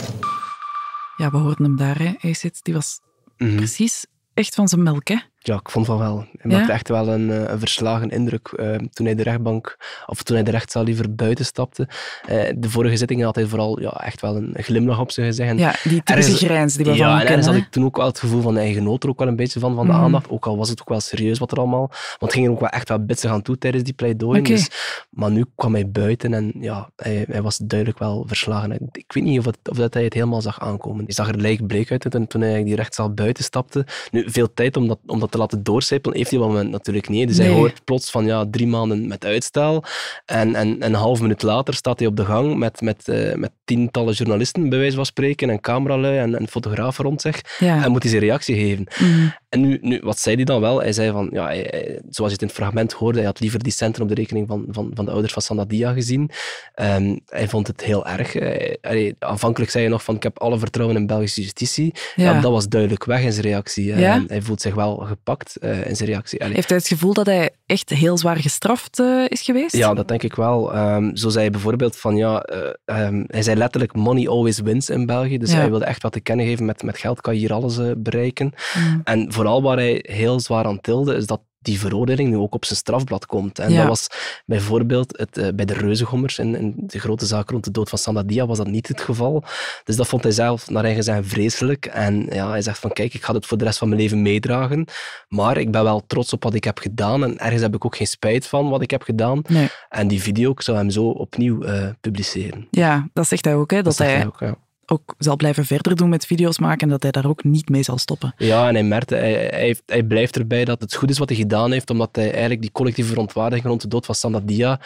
Ja, 1.18 1.32
we 1.32 1.38
hoorden 1.38 1.66
hem 1.66 1.76
daar, 1.76 1.98
hè, 2.00 2.14
Acid. 2.30 2.60
Die 2.64 2.74
was 2.74 3.00
Mhm. 3.38 3.56
precies 3.56 4.06
echt 4.34 4.56
van 4.56 4.68
zijn 4.68 4.84
melk, 4.84 5.08
hè? 5.08 5.18
Ja, 5.46 5.56
ik 5.56 5.70
vond 5.70 5.86
van 5.86 5.98
wel. 5.98 6.26
Hij 6.38 6.52
maakte 6.52 6.72
echt 6.72 6.88
wel 6.88 7.08
een, 7.08 7.32
eh, 7.32 7.44
een 7.52 7.60
verslagen 7.60 8.10
indruk 8.10 8.48
eh, 8.48 8.76
toen 8.76 9.06
hij 9.06 9.16
de 9.16 9.24
rechtbank, 9.24 9.78
of 10.06 10.24
toen 10.24 10.36
hij 10.36 10.46
de 10.46 10.52
rechtszaal 10.52 10.84
liever 10.84 11.16
buiten 11.16 11.46
stapte. 11.46 11.88
Eh, 12.28 12.54
de 12.58 12.70
vorige 12.70 12.98
zittingen 12.98 13.26
had 13.26 13.36
hij 13.36 13.46
vooral 13.46 13.80
ja, 13.82 13.90
echt 13.90 14.22
wel 14.22 14.36
een 14.36 14.54
glimlach 14.58 15.00
op 15.00 15.12
zijn 15.12 15.28
gezicht. 15.28 15.50
En 15.50 15.58
Ja, 15.58 15.76
die 15.84 16.04
typische 16.04 16.46
grijns 16.46 16.74
die 16.76 16.86
we 16.86 16.90
van 16.92 17.00
ja, 17.00 17.10
hem 17.12 17.20
en 17.20 17.26
kennen. 17.26 17.46
had 17.46 17.56
ik 17.56 17.68
toen 17.70 17.86
ook 17.86 17.98
wel 17.98 18.06
het 18.06 18.20
gevoel 18.20 18.42
van 18.42 18.56
hij 18.56 18.74
genoot 18.74 19.04
er 19.04 19.10
ook 19.10 19.20
wel 19.20 19.28
een 19.28 19.36
beetje 19.36 19.60
van, 19.60 19.76
van 19.76 19.86
de 19.86 19.92
Mhm. 19.92 20.02
aandacht. 20.02 20.30
Ook 20.30 20.46
al 20.46 20.58
was 20.58 20.70
het 20.70 20.82
ook 20.82 20.90
wel 20.90 21.00
serieus 21.00 21.40
wat 21.40 21.52
er 21.52 21.58
allemaal... 21.58 21.88
Want 21.90 22.20
het 22.20 22.34
ging 22.34 22.46
er 22.46 22.52
ook 22.52 22.60
wel 22.60 22.70
echt 22.70 22.90
wel 22.90 23.06
bitsig 23.06 23.32
aan 23.32 23.42
toe 23.42 23.58
tijdens 23.58 23.84
die 23.84 23.94
pleidooi. 23.94 24.42
Dus, 24.42 24.70
maar 25.10 25.32
nu 25.32 25.46
kwam 25.56 25.74
hij 25.74 25.90
buiten 25.90 26.34
en 26.34 26.52
ja, 26.60 26.90
hij, 26.96 27.26
hij 27.30 27.42
was 27.42 27.58
duidelijk 27.58 28.00
wel 28.00 28.24
verslagen. 28.28 28.90
Ik 28.92 29.14
weet 29.14 29.24
niet 29.24 29.40
of, 29.40 29.46
het, 29.46 29.58
of 29.70 29.78
dat 29.78 29.94
hij 29.94 30.04
het 30.04 30.14
helemaal 30.14 30.42
zag 30.42 30.60
aankomen. 30.60 31.04
Hij 31.06 31.14
zag 31.14 31.28
er 31.28 31.38
lijk 31.38 31.68
bleek 31.68 31.92
uit 31.92 32.06
toen, 32.12 32.28
toen 32.28 32.42
hij 32.42 32.64
die 32.64 32.76
rechtszaal 32.76 33.14
buiten 33.14 33.44
stapte. 33.44 33.86
Nu, 34.12 34.24
veel 34.30 34.54
tijd 34.54 34.78
om 34.78 34.88
dat, 34.88 35.00
om 35.06 35.20
dat 35.20 35.34
te 35.36 35.42
laten 35.42 35.64
doorcijpelen 35.64 36.18
heeft 36.18 36.30
hij 36.30 36.40
op 36.40 36.46
dat 36.46 36.54
moment 36.54 36.72
natuurlijk 36.72 37.10
niet. 37.10 37.28
Dus 37.28 37.38
hij 37.38 37.48
hoort 37.50 37.84
plots 37.84 38.12
van 38.12 38.26
ja, 38.26 38.46
drie 38.52 38.68
maanden 38.68 39.08
met 39.08 39.26
uitstel. 39.26 39.84
En, 40.26 40.56
en, 40.56 40.82
en 40.82 40.94
een 40.94 40.94
half 40.94 41.22
minuut 41.22 41.42
later 41.42 41.74
staat 41.74 42.00
hij 42.00 42.08
op 42.08 42.16
de 42.16 42.26
gang 42.26 42.58
met, 42.58 42.82
met, 42.82 43.08
eh, 43.08 43.36
met 43.36 43.52
tientallen 43.64 44.14
journalisten, 44.14 44.70
bij 44.70 44.80
wijze 44.80 44.96
van 44.96 45.06
spreken, 45.06 45.50
en 45.50 45.62
cameralui 45.62 46.18
en, 46.18 46.40
en 46.40 46.48
fotografen 46.48 47.04
rond 47.04 47.22
zich. 47.22 47.42
Ja. 47.60 47.84
En 47.84 47.92
moet 47.92 48.02
hij 48.02 48.12
zijn 48.12 48.24
reactie 48.24 48.56
geven. 48.56 48.88
Mhm. 49.00 49.28
En 49.56 49.62
nu, 49.62 49.78
nu, 49.82 50.00
wat 50.04 50.20
zei 50.20 50.36
hij 50.36 50.44
dan 50.46 50.62
wel? 50.62 50.82
Hij 50.82 50.94
zei 50.94 51.12
van, 51.12 51.30
ja, 51.32 51.46
hij- 51.46 52.00
zoals 52.10 52.32
je 52.32 52.38
het 52.38 52.42
in 52.42 52.48
het 52.48 52.56
fragment 52.56 52.94
hoorde, 52.94 53.18
hij 53.18 53.28
had 53.28 53.40
liever 53.40 53.64
die 53.64 53.72
centen 53.72 54.02
op 54.02 54.08
de 54.08 54.14
rekening 54.14 54.48
van, 54.48 54.66
van, 54.70 54.92
van 54.94 55.06
de 55.06 55.12
ouders 55.12 55.34
van 55.34 55.42
Sanadia 55.42 55.94
gezien. 55.94 56.30
Ehm, 56.74 57.16
hij 57.26 57.48
vond 57.48 57.68
het 57.68 57.84
heel 57.84 58.06
erg. 58.08 58.34
Hij- 58.34 58.78
hij- 58.82 59.16
aanvankelijk 59.20 59.72
zei 59.72 59.84
hij 59.84 59.92
nog 59.94 60.04
van, 60.04 60.16
ik 60.16 60.24
heb 60.24 60.40
alle 60.40 60.58
vertrouwen 60.60 60.98
in 60.98 61.08
Belgische 61.08 61.42
justitie. 61.42 61.94
Ja. 62.16 62.24
Ja. 62.34 62.42
dat 62.42 62.52
was 62.52 62.68
duidelijk 62.68 63.04
weg 63.06 63.22
in 63.22 63.32
zijn 63.32 63.46
reactie. 63.46 63.86
Ja? 63.86 64.14
En 64.14 64.24
hij 64.28 64.42
voelt 64.42 64.62
zich 64.62 64.76
wel 64.76 64.96
gepakt 64.96 65.56
eh, 65.56 65.86
in 65.88 65.96
zijn 65.96 66.10
reactie. 66.10 66.42
Allee, 66.42 66.54
Heeft 66.56 66.70
hij 66.70 66.78
het 66.78 66.88
gevoel 66.88 67.14
dat 67.14 67.26
hij 67.26 67.50
echt 67.66 67.90
heel 67.90 68.18
zwaar 68.18 68.38
gestraft 68.38 69.00
eh, 69.00 69.24
is 69.28 69.42
geweest? 69.42 69.76
ja, 69.78 69.94
dat 69.94 70.08
denk 70.08 70.24
ik 70.24 70.36
wel. 70.36 70.74
Ehm, 70.74 71.16
zo 71.16 71.30
zei 71.30 71.44
hij 71.44 71.52
bijvoorbeeld 71.52 71.98
van, 71.98 72.16
ja, 72.16 72.40
eh, 72.42 72.60
ehm, 72.86 73.24
hij 73.28 73.42
zei 73.42 73.58
letterlijk 73.58 73.96
money 73.96 74.28
always 74.28 74.60
wins 74.60 74.90
in 74.90 75.06
België. 75.06 75.38
Dus 75.38 75.52
Ja. 75.52 75.58
hij 75.58 75.70
wilde 75.70 75.86
echt 75.86 76.02
wat 76.02 76.12
te 76.12 76.20
kennen 76.20 76.46
geven, 76.46 76.66
met, 76.66 76.84
met 76.84 76.98
geld 76.98 77.22
kan 77.22 77.34
je 77.34 77.40
hier 77.40 77.54
alles 77.54 77.78
eh, 77.78 77.92
bereiken. 77.98 78.54
Mhm. 78.76 79.00
En 79.04 79.34
vooral 79.46 79.62
waar 79.62 79.78
hij 79.78 80.00
heel 80.08 80.40
zwaar 80.40 80.66
aan 80.66 80.82
tilde, 80.82 81.16
is 81.16 81.26
dat 81.26 81.42
die 81.60 81.80
veroordeling 81.80 82.30
nu 82.30 82.38
ook 82.38 82.54
op 82.54 82.66
zijn 82.66 82.78
strafblad 82.78 83.26
komt. 83.26 83.60
En 83.60 83.72
Ja. 83.72 83.78
dat 83.78 83.88
was 83.88 84.08
bijvoorbeeld 84.46 85.18
het, 85.18 85.38
eh, 85.38 85.48
bij 85.56 85.66
de 85.66 85.74
Reuzengommers, 85.74 86.40
in, 86.40 86.56
in 86.56 86.74
de 86.78 87.00
grote 87.00 87.26
zaak 87.26 87.50
rond 87.50 87.64
de 87.64 87.72
dood 87.72 87.90
van 87.90 87.98
Sanadia, 87.98 88.46
was 88.46 88.58
dat 88.58 88.68
niet 88.68 88.88
het 88.88 89.02
geval. 89.02 89.44
Dus 89.84 89.96
dat 89.96 90.08
vond 90.08 90.24
hij 90.24 90.32
zelf, 90.32 90.70
naar 90.70 90.84
eigen 90.84 91.04
zeggen, 91.04 91.26
vreselijk. 91.26 91.86
En 91.86 92.28
ja, 92.32 92.50
hij 92.50 92.62
zegt 92.62 92.80
van, 92.80 92.92
kijk, 92.94 93.14
ik 93.14 93.24
ga 93.24 93.34
het 93.34 93.46
voor 93.46 93.58
de 93.58 93.64
rest 93.64 93.78
van 93.78 93.90
mijn 93.90 94.02
leven 94.02 94.22
meedragen, 94.22 94.86
maar 95.28 95.58
ik 95.58 95.72
ben 95.72 95.84
wel 95.84 96.04
trots 96.08 96.34
op 96.34 96.44
wat 96.44 96.54
ik 96.54 96.64
heb 96.64 96.78
gedaan 96.80 97.24
en 97.24 97.38
ergens 97.38 97.62
heb 97.62 97.76
ik 97.76 97.86
ook 97.86 97.96
geen 97.96 98.08
spijt 98.08 98.48
van 98.48 98.70
wat 98.70 98.82
ik 98.82 98.92
heb 98.92 99.02
gedaan. 99.02 99.42
Nee. 99.48 99.68
En 99.90 100.08
die 100.08 100.22
video, 100.22 100.52
ik 100.52 100.62
zou 100.62 100.78
hem 100.78 100.90
zo 100.90 101.10
opnieuw 101.10 101.62
eh, 101.64 101.90
publiceren. 102.02 102.68
Ja, 102.72 103.08
dat 103.14 103.28
zegt 103.28 103.46
hij 103.46 103.56
ook, 103.56 103.72
hè, 103.72 103.82
dat, 103.82 103.96
zegt 103.96 104.12
hij 104.16 104.26
ook, 104.26 104.40
ja. 104.40 104.56
Ook 104.86 105.16
zal 105.18 105.36
blijven 105.36 105.66
verder 105.66 105.96
doen 105.96 106.10
met 106.10 106.26
video's 106.26 106.60
maken 106.60 106.82
en 106.82 106.90
dat 106.90 107.04
hij 107.04 107.12
daar 107.12 107.28
ook 107.28 107.44
niet 107.44 107.70
mee 107.70 107.84
zal 107.84 107.98
stoppen. 107.98 108.34
Ja, 108.38 108.68
en 108.68 108.74
hij 108.74 108.84
merkte, 108.84 109.16
hij, 109.16 109.78
hij, 109.86 110.04
blijft 110.04 110.38
erbij 110.38 110.66
dat 110.66 110.82
het 110.82 110.96
goed 110.96 111.10
is 111.10 111.18
wat 111.18 111.30
hij 111.30 111.38
gedaan 111.38 111.72
heeft, 111.72 111.90
omdat 111.90 112.10
hij 112.12 112.32
eigenlijk 112.32 112.62
die 112.62 112.72
collectieve 112.72 113.10
verontwaardiging 113.10 113.68
rond 113.68 113.82
de 113.82 113.88
dood 113.88 114.06
van 114.06 114.16
Sanadia, 114.16 114.80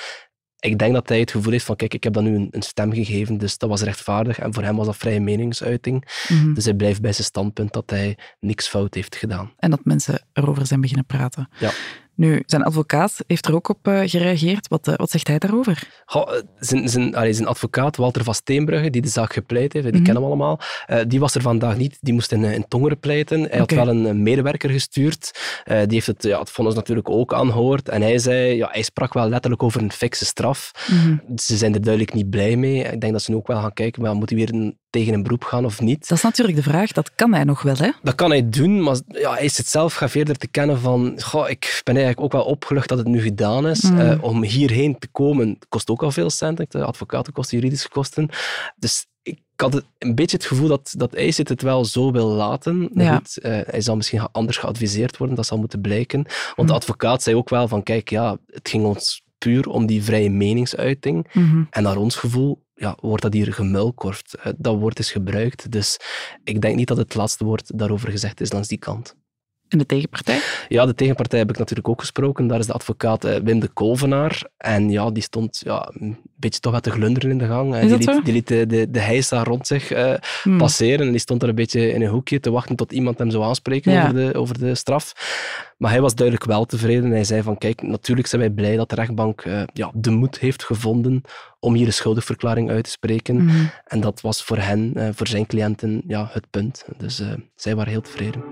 ik 0.60 0.80
denk 0.80 0.94
dat 0.94 1.10
hij 1.10 1.20
het 1.20 1.32
gevoel 1.32 1.52
heeft 1.52 1.66
van, 1.66 1.76
kijk, 1.76 1.94
ik 1.94 2.04
heb 2.04 2.14
dat 2.14 2.24
nu 2.24 2.36
een, 2.36 2.48
een 2.52 2.62
stem 2.62 2.94
gegeven, 2.94 3.38
dus 3.38 3.58
dat 3.58 3.70
was 3.70 3.82
rechtvaardig. 3.82 4.40
En 4.40 4.54
voor 4.54 4.64
hem 4.64 4.76
was 4.76 4.86
dat 4.86 4.98
vrije 4.98 5.20
meningsuiting. 5.20 6.24
Mhm. 6.28 6.54
Dus 6.54 6.66
hij 6.66 6.74
blijft 6.74 7.02
bij 7.02 7.14
zijn 7.14 7.28
standpunt 7.28 7.74
dat 7.74 7.90
hij 7.90 8.18
niks 8.40 8.68
fout 8.68 8.94
heeft 8.94 9.16
gedaan. 9.16 9.54
En 9.58 9.70
dat 9.70 9.86
mensen 9.86 10.26
erover 10.34 10.66
zijn 10.66 10.82
beginnen 10.82 11.06
praten. 11.06 11.50
Ja. 11.60 11.72
Nu, 12.20 12.44
zijn 12.46 12.64
advocaat 12.64 13.24
heeft 13.28 13.46
er 13.46 13.56
ook 13.56 13.70
op 13.70 13.88
eh, 13.88 14.00
gereageerd. 14.06 14.68
Wat, 14.68 14.88
eh, 14.88 14.94
wat 14.96 15.10
zegt 15.10 15.28
hij 15.28 15.38
daarover? 15.38 16.02
Goh, 16.06 16.36
eh, 16.36 16.42
zijn, 16.60 16.90
zijn, 16.90 17.16
allee, 17.16 17.34
zijn 17.34 17.48
advocaat, 17.48 17.96
Walter 17.98 18.24
van 18.24 18.34
Steenbrugge, 18.34 18.90
die 18.90 19.02
de 19.02 19.08
zaak 19.08 19.34
gepleit 19.34 19.74
heeft, 19.74 19.86
die 19.86 19.96
Mhm. 19.96 20.04
kennen 20.04 20.22
we 20.22 20.28
allemaal, 20.28 20.60
die 21.08 21.20
was 21.20 21.36
er 21.36 21.42
vandaag 21.42 21.78
niet. 21.78 21.98
Die 22.02 22.14
moest 22.14 22.32
in, 22.32 22.44
in 22.44 22.66
Tongeren 22.68 23.00
pleiten. 23.00 23.42
Hij 23.50 23.60
had 23.60 23.72
wel 23.72 23.88
een 23.90 24.24
medewerker 24.24 24.70
gestuurd. 24.70 25.32
Die 25.66 25.86
heeft 25.88 26.08
het, 26.08 26.24
ja, 26.24 26.40
het 26.40 26.50
vonnis 26.52 26.76
natuurlijk 26.76 27.10
ook 27.10 27.34
aangehoord. 27.34 27.90
En 27.90 28.02
hij 28.02 28.18
zei, 28.18 28.56
ja, 28.56 28.70
hij 28.72 28.82
sprak 28.82 29.14
wel 29.14 29.30
letterlijk 29.30 29.64
over 29.64 29.82
een 29.82 29.92
fikse 29.92 30.26
straf. 30.26 30.72
Ze 31.36 31.58
zijn 31.58 31.74
er 31.74 31.82
duidelijk 31.82 32.14
niet 32.14 32.30
blij 32.30 32.56
mee. 32.56 32.84
Ik 32.84 33.02
denk 33.02 33.14
dat 33.14 33.22
ze 33.22 33.32
nu 33.32 33.38
ook 33.38 33.48
wel 33.48 33.62
gaan 33.62 33.74
kijken, 33.74 34.02
maar 34.02 34.16
moet 34.16 34.30
hij 34.30 34.38
weer 34.40 34.54
een- 34.54 34.78
tegen 34.90 35.14
een 35.14 35.24
beroep 35.24 35.44
gaan 35.44 35.66
of 35.66 35.82
niet? 35.82 36.08
Dat 36.08 36.18
is 36.18 36.24
natuurlijk 36.24 36.58
de 36.58 36.64
vraag. 36.64 36.92
Dat 36.92 37.16
kan 37.16 37.34
hij 37.34 37.44
nog 37.44 37.62
wel, 37.62 37.76
hè? 37.78 37.90
Dat 38.04 38.16
kan 38.16 38.30
hij 38.30 38.50
doen, 38.50 38.82
maar 38.84 38.98
ja, 39.08 39.34
hij 39.34 39.44
is 39.46 39.58
het 39.58 39.68
zelf 39.68 39.94
gaf 39.94 40.14
eerder 40.14 40.36
te 40.38 40.48
kennen 40.48 40.80
van 40.80 41.22
goh, 41.22 41.50
ik 41.50 41.82
ben 41.84 41.96
eigenlijk 41.96 42.26
ook 42.26 42.32
wel 42.42 42.52
opgelucht 42.52 42.90
dat 42.90 42.98
het 42.98 43.08
nu 43.08 43.22
gedaan 43.22 43.68
is. 43.68 43.82
Mm. 43.82 44.00
Eh, 44.00 44.24
om 44.24 44.44
hierheen 44.44 45.00
te 45.00 45.08
komen 45.08 45.58
kost 45.70 45.90
ook 45.90 46.04
al 46.04 46.12
veel 46.12 46.30
centen. 46.30 46.66
De 46.70 46.84
advocaten 46.84 47.34
kosten 47.34 47.58
juridische 47.58 47.90
kosten. 47.90 48.30
Dus 48.76 49.06
ik 49.22 49.40
had 49.56 49.74
het, 49.74 49.86
een 49.98 50.16
beetje 50.16 50.38
het 50.38 50.46
gevoel 50.46 50.68
dat, 50.68 50.94
dat 50.98 51.18
Acid 51.18 51.50
het 51.50 51.62
wel 51.62 51.86
zo 51.86 52.12
wil 52.12 52.28
laten. 52.28 52.90
Maar 52.94 53.06
Ja. 53.06 53.16
goed, 53.16 53.38
eh, 53.38 53.60
hij 53.66 53.82
zal 53.82 53.96
misschien 53.96 54.28
anders 54.32 54.58
geadviseerd 54.58 55.18
worden, 55.18 55.36
dat 55.36 55.46
zal 55.46 55.58
moeten 55.58 55.82
blijken. 55.82 56.24
Want 56.56 56.68
de 56.68 56.74
Mm. 56.74 56.80
advocaat 56.80 57.24
zei 57.24 57.36
ook 57.36 57.50
wel 57.50 57.68
van 57.68 57.84
kijk, 57.84 58.10
ja, 58.10 58.38
het 58.46 58.70
ging 58.70 58.86
ons 58.86 59.22
puur 59.38 59.68
om 59.70 59.86
die 59.86 60.04
vrije 60.04 60.30
meningsuiting. 60.30 61.28
Mhm. 61.34 61.64
En 61.70 61.84
naar 61.84 61.98
ons 61.98 62.16
gevoel 62.16 62.62
ja, 62.80 62.98
wordt 63.02 63.24
dat 63.24 63.34
hier 63.34 63.54
gemulkorfd. 63.54 64.36
Eh, 64.36 64.54
Dat 64.58 64.80
woord 64.80 65.00
is 65.00 65.12
gebruikt. 65.12 65.72
Dus 65.72 66.00
ik 66.44 66.62
denk 66.62 66.76
niet 66.76 66.88
dat 66.88 66.98
het 66.98 67.16
laatste 67.16 67.44
woord 67.44 67.78
daarover 67.80 68.12
gezegd 68.12 68.42
is 68.42 68.52
langs 68.52 68.68
die 68.68 68.78
kant. 68.78 69.16
En 69.70 69.78
de 69.78 69.86
tegenpartij? 69.86 70.40
Ja, 70.68 70.86
de 70.86 70.96
tegenpartij 70.96 71.40
heb 71.40 71.50
ik 71.50 71.58
natuurlijk 71.58 71.88
ook 71.90 72.00
gesproken. 72.00 72.48
Daar 72.48 72.60
is 72.60 72.66
de 72.66 72.74
advocaat 72.74 73.24
eh, 73.24 73.36
Wim 73.44 73.60
de 73.60 73.68
Kolvenaar. 73.68 74.42
En 74.58 74.90
ja, 74.90 75.12
die 75.12 75.24
stond 75.24 75.62
ja, 75.66 75.92
een 76.00 76.18
beetje 76.36 76.60
toch 76.60 76.72
wat 76.74 76.84
te 76.84 76.92
glunderen 76.92 77.32
in 77.32 77.38
de 77.38 77.46
gang. 77.46 77.74
Eh, 77.76 77.84
Is 77.84 77.88
die, 77.88 77.98
dat 77.98 78.04
zo? 78.04 78.12
liet, 78.16 78.26
die 78.26 78.34
liet 78.34 78.48
de, 78.48 78.66
de, 78.66 78.92
de 78.92 79.00
heisa 79.00 79.44
rond 79.44 79.68
zich 79.68 79.92
eh, 79.92 80.14
Hmm. 80.44 80.58
passeren. 80.58 81.06
En 81.06 81.12
die 81.12 81.20
stond 81.20 81.44
er 81.44 81.50
een 81.50 81.56
beetje 81.56 81.92
in 81.94 82.02
een 82.02 82.08
hoekje 82.10 82.40
te 82.40 82.52
wachten 82.52 82.76
tot 82.76 82.92
iemand 82.92 83.18
hem 83.18 83.30
zou 83.30 83.44
aanspreken 83.44 83.92
Ja. 83.92 84.02
over, 84.02 84.14
de, 84.16 84.34
over 84.36 84.60
de 84.60 84.76
straf. 84.76 85.14
Maar 85.78 85.92
hij 85.92 86.02
was 86.02 86.16
duidelijk 86.16 86.46
wel 86.48 86.66
tevreden. 86.66 87.12
Hij 87.12 87.24
zei 87.24 87.42
van, 87.42 87.58
kijk, 87.58 87.82
natuurlijk 87.82 88.28
zijn 88.28 88.42
wij 88.42 88.50
blij 88.50 88.76
dat 88.76 88.90
de 88.90 88.96
rechtbank 88.96 89.42
eh, 89.42 89.62
ja, 89.74 89.92
de 89.94 90.12
moed 90.12 90.40
heeft 90.40 90.64
gevonden 90.64 91.22
om 91.60 91.74
hier 91.74 91.86
een 91.86 91.94
schuldigverklaring 91.94 92.70
uit 92.70 92.84
te 92.84 92.90
spreken. 92.90 93.46
Mhm. 93.46 93.66
En 93.88 94.00
dat 94.00 94.22
was 94.22 94.44
voor 94.44 94.58
hen, 94.58 94.92
eh, 94.96 95.08
voor 95.14 95.28
zijn 95.28 95.46
cliënten, 95.46 96.02
ja, 96.08 96.30
het 96.32 96.46
punt. 96.50 96.86
Dus 96.98 97.20
eh, 97.20 97.28
zij 97.56 97.76
waren 97.76 97.92
heel 97.92 98.02
tevreden. 98.02 98.44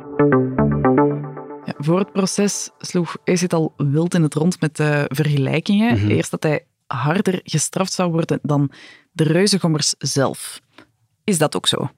Voor 1.77 1.99
het 1.99 2.11
proces 2.11 2.69
sloeg 2.79 3.17
Acid 3.25 3.53
al 3.53 3.73
wild 3.77 4.13
in 4.13 4.23
het 4.23 4.33
rond 4.33 4.61
met 4.61 4.75
vergelijkingen. 5.07 5.97
Mhm. 5.97 6.09
Eerst 6.09 6.31
dat 6.31 6.43
hij 6.43 6.65
harder 6.87 7.39
gestraft 7.43 7.93
zou 7.93 8.11
worden 8.11 8.39
dan 8.41 8.71
de 9.11 9.23
reuzengommers 9.23 9.95
zelf. 9.97 10.61
Is 11.23 11.37
dat 11.37 11.55
ook 11.55 11.67
zo? 11.67 11.89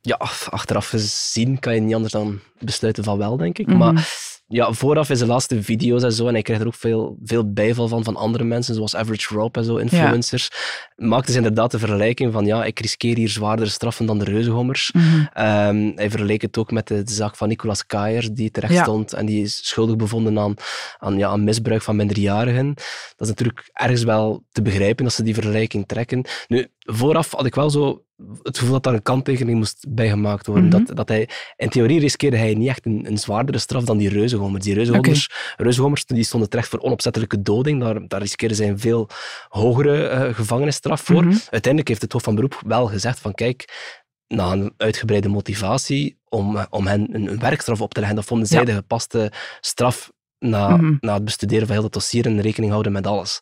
Ja, 0.00 0.16
achteraf 0.50 0.88
gezien 0.88 1.58
kan 1.58 1.74
je 1.74 1.80
niet 1.80 1.94
anders 1.94 2.12
dan 2.12 2.40
besluiten 2.58 3.04
van 3.04 3.18
wel, 3.18 3.36
denk 3.36 3.58
ik. 3.58 3.66
Mhm. 3.66 3.76
Maar 3.76 4.08
ja, 4.52 4.72
vooraf 4.72 5.10
is 5.10 5.18
de 5.18 5.26
laatste 5.26 5.62
video's 5.62 6.02
en 6.02 6.12
zo, 6.12 6.26
en 6.26 6.32
hij 6.32 6.42
krijgt 6.42 6.62
er 6.62 6.68
ook 6.68 6.74
veel, 6.74 7.16
veel 7.24 7.52
bijval 7.52 7.88
van 7.88 8.04
van 8.04 8.16
andere 8.16 8.44
mensen, 8.44 8.74
zoals 8.74 8.96
Average 8.96 9.34
Rob 9.34 9.56
en 9.56 9.64
zo, 9.64 9.76
influencers. 9.76 10.50
Maakte 10.96 11.30
ze 11.30 11.36
inderdaad 11.36 11.70
de 11.70 11.78
vergelijking 11.78 12.32
van, 12.32 12.46
ja, 12.46 12.64
ik 12.64 12.80
riskeer 12.80 13.16
hier 13.16 13.28
zwaardere 13.28 13.68
straffen 13.70 14.06
dan 14.06 14.18
de 14.18 14.24
reuzengommers. 14.24 14.92
Mhm. 14.92 15.24
Ehm, 15.32 15.90
hij 15.94 16.10
verleek 16.10 16.42
het 16.42 16.58
ook 16.58 16.70
met 16.70 16.88
de, 16.88 17.02
de 17.02 17.12
zaak 17.12 17.36
van 17.36 17.48
Nicolas 17.48 17.86
Kaier, 17.86 18.34
die 18.34 18.50
terecht 18.50 18.72
Ja. 18.72 18.82
stond 18.82 19.12
en 19.12 19.26
die 19.26 19.42
is 19.42 19.66
schuldig 19.66 19.96
bevonden 19.96 20.38
aan, 20.38 20.54
aan, 20.98 21.18
ja, 21.18 21.28
aan 21.28 21.44
misbruik 21.44 21.82
van 21.82 21.96
minderjarigen. 21.96 22.74
Dat 23.16 23.18
is 23.18 23.28
natuurlijk 23.28 23.70
ergens 23.72 24.02
wel 24.02 24.42
te 24.52 24.62
begrijpen 24.62 25.04
dat 25.04 25.12
ze 25.12 25.22
die 25.22 25.34
vergelijking 25.34 25.86
trekken. 25.88 26.24
Nu, 26.48 26.66
vooraf 26.92 27.32
had 27.32 27.46
ik 27.46 27.54
wel 27.54 27.70
zo 27.70 28.04
het 28.42 28.58
gevoel 28.58 28.72
dat 28.72 28.82
daar 28.82 28.94
een 28.94 29.02
kanttekening 29.02 29.58
moest 29.58 29.86
bijgemaakt 29.88 30.46
worden. 30.46 30.64
Mhm. 30.68 30.84
dat, 30.84 30.96
dat 30.96 31.08
hij, 31.08 31.28
in 31.56 31.68
theorie 31.68 32.00
riskeerde 32.00 32.36
hij 32.36 32.54
niet 32.54 32.68
echt 32.68 32.86
een, 32.86 33.06
een 33.06 33.18
zwaardere 33.18 33.58
straf 33.58 33.84
dan 33.84 33.96
die 33.98 34.08
reuzengommers. 34.08 34.64
Die 34.64 34.74
reuzengommers, 34.74 35.30
reuzengommers 35.56 36.04
die 36.04 36.24
stonden 36.24 36.48
terecht 36.48 36.68
voor 36.68 36.80
onopzettelijke 36.80 37.42
doding. 37.42 37.80
Daar, 37.80 38.08
daar 38.08 38.20
riskeerden 38.20 38.56
zij 38.56 38.68
een 38.68 38.78
veel 38.78 39.08
hogere 39.48 40.06
eh, 40.06 40.34
gevangenisstraf 40.34 41.00
voor. 41.00 41.24
Mhm. 41.24 41.36
Uiteindelijk 41.50 41.88
heeft 41.88 42.02
het 42.02 42.12
Hof 42.12 42.22
van 42.22 42.34
Beroep 42.34 42.62
wel 42.66 42.86
gezegd 42.86 43.20
van 43.20 43.34
kijk, 43.34 43.88
na 44.26 44.52
een 44.52 44.72
uitgebreide 44.76 45.28
motivatie 45.28 46.18
om, 46.28 46.56
eh, 46.56 46.64
om 46.70 46.86
hen 46.86 47.14
een, 47.14 47.30
een 47.30 47.38
werkstraf 47.38 47.80
op 47.80 47.92
te 47.94 47.98
leggen, 48.00 48.16
dat 48.18 48.26
vonden 48.26 48.46
zij 48.46 48.58
Ja. 48.58 48.64
de 48.64 48.72
gepaste 48.72 49.32
straf 49.60 50.12
na, 50.38 50.76
Mhm. 50.76 50.96
na 51.00 51.14
het 51.14 51.24
bestuderen 51.24 51.66
van 51.66 51.74
heel 51.74 51.84
het 51.84 51.92
dossier 51.92 52.26
en 52.26 52.40
rekening 52.40 52.70
houden 52.72 52.92
met 52.92 53.06
alles. 53.06 53.38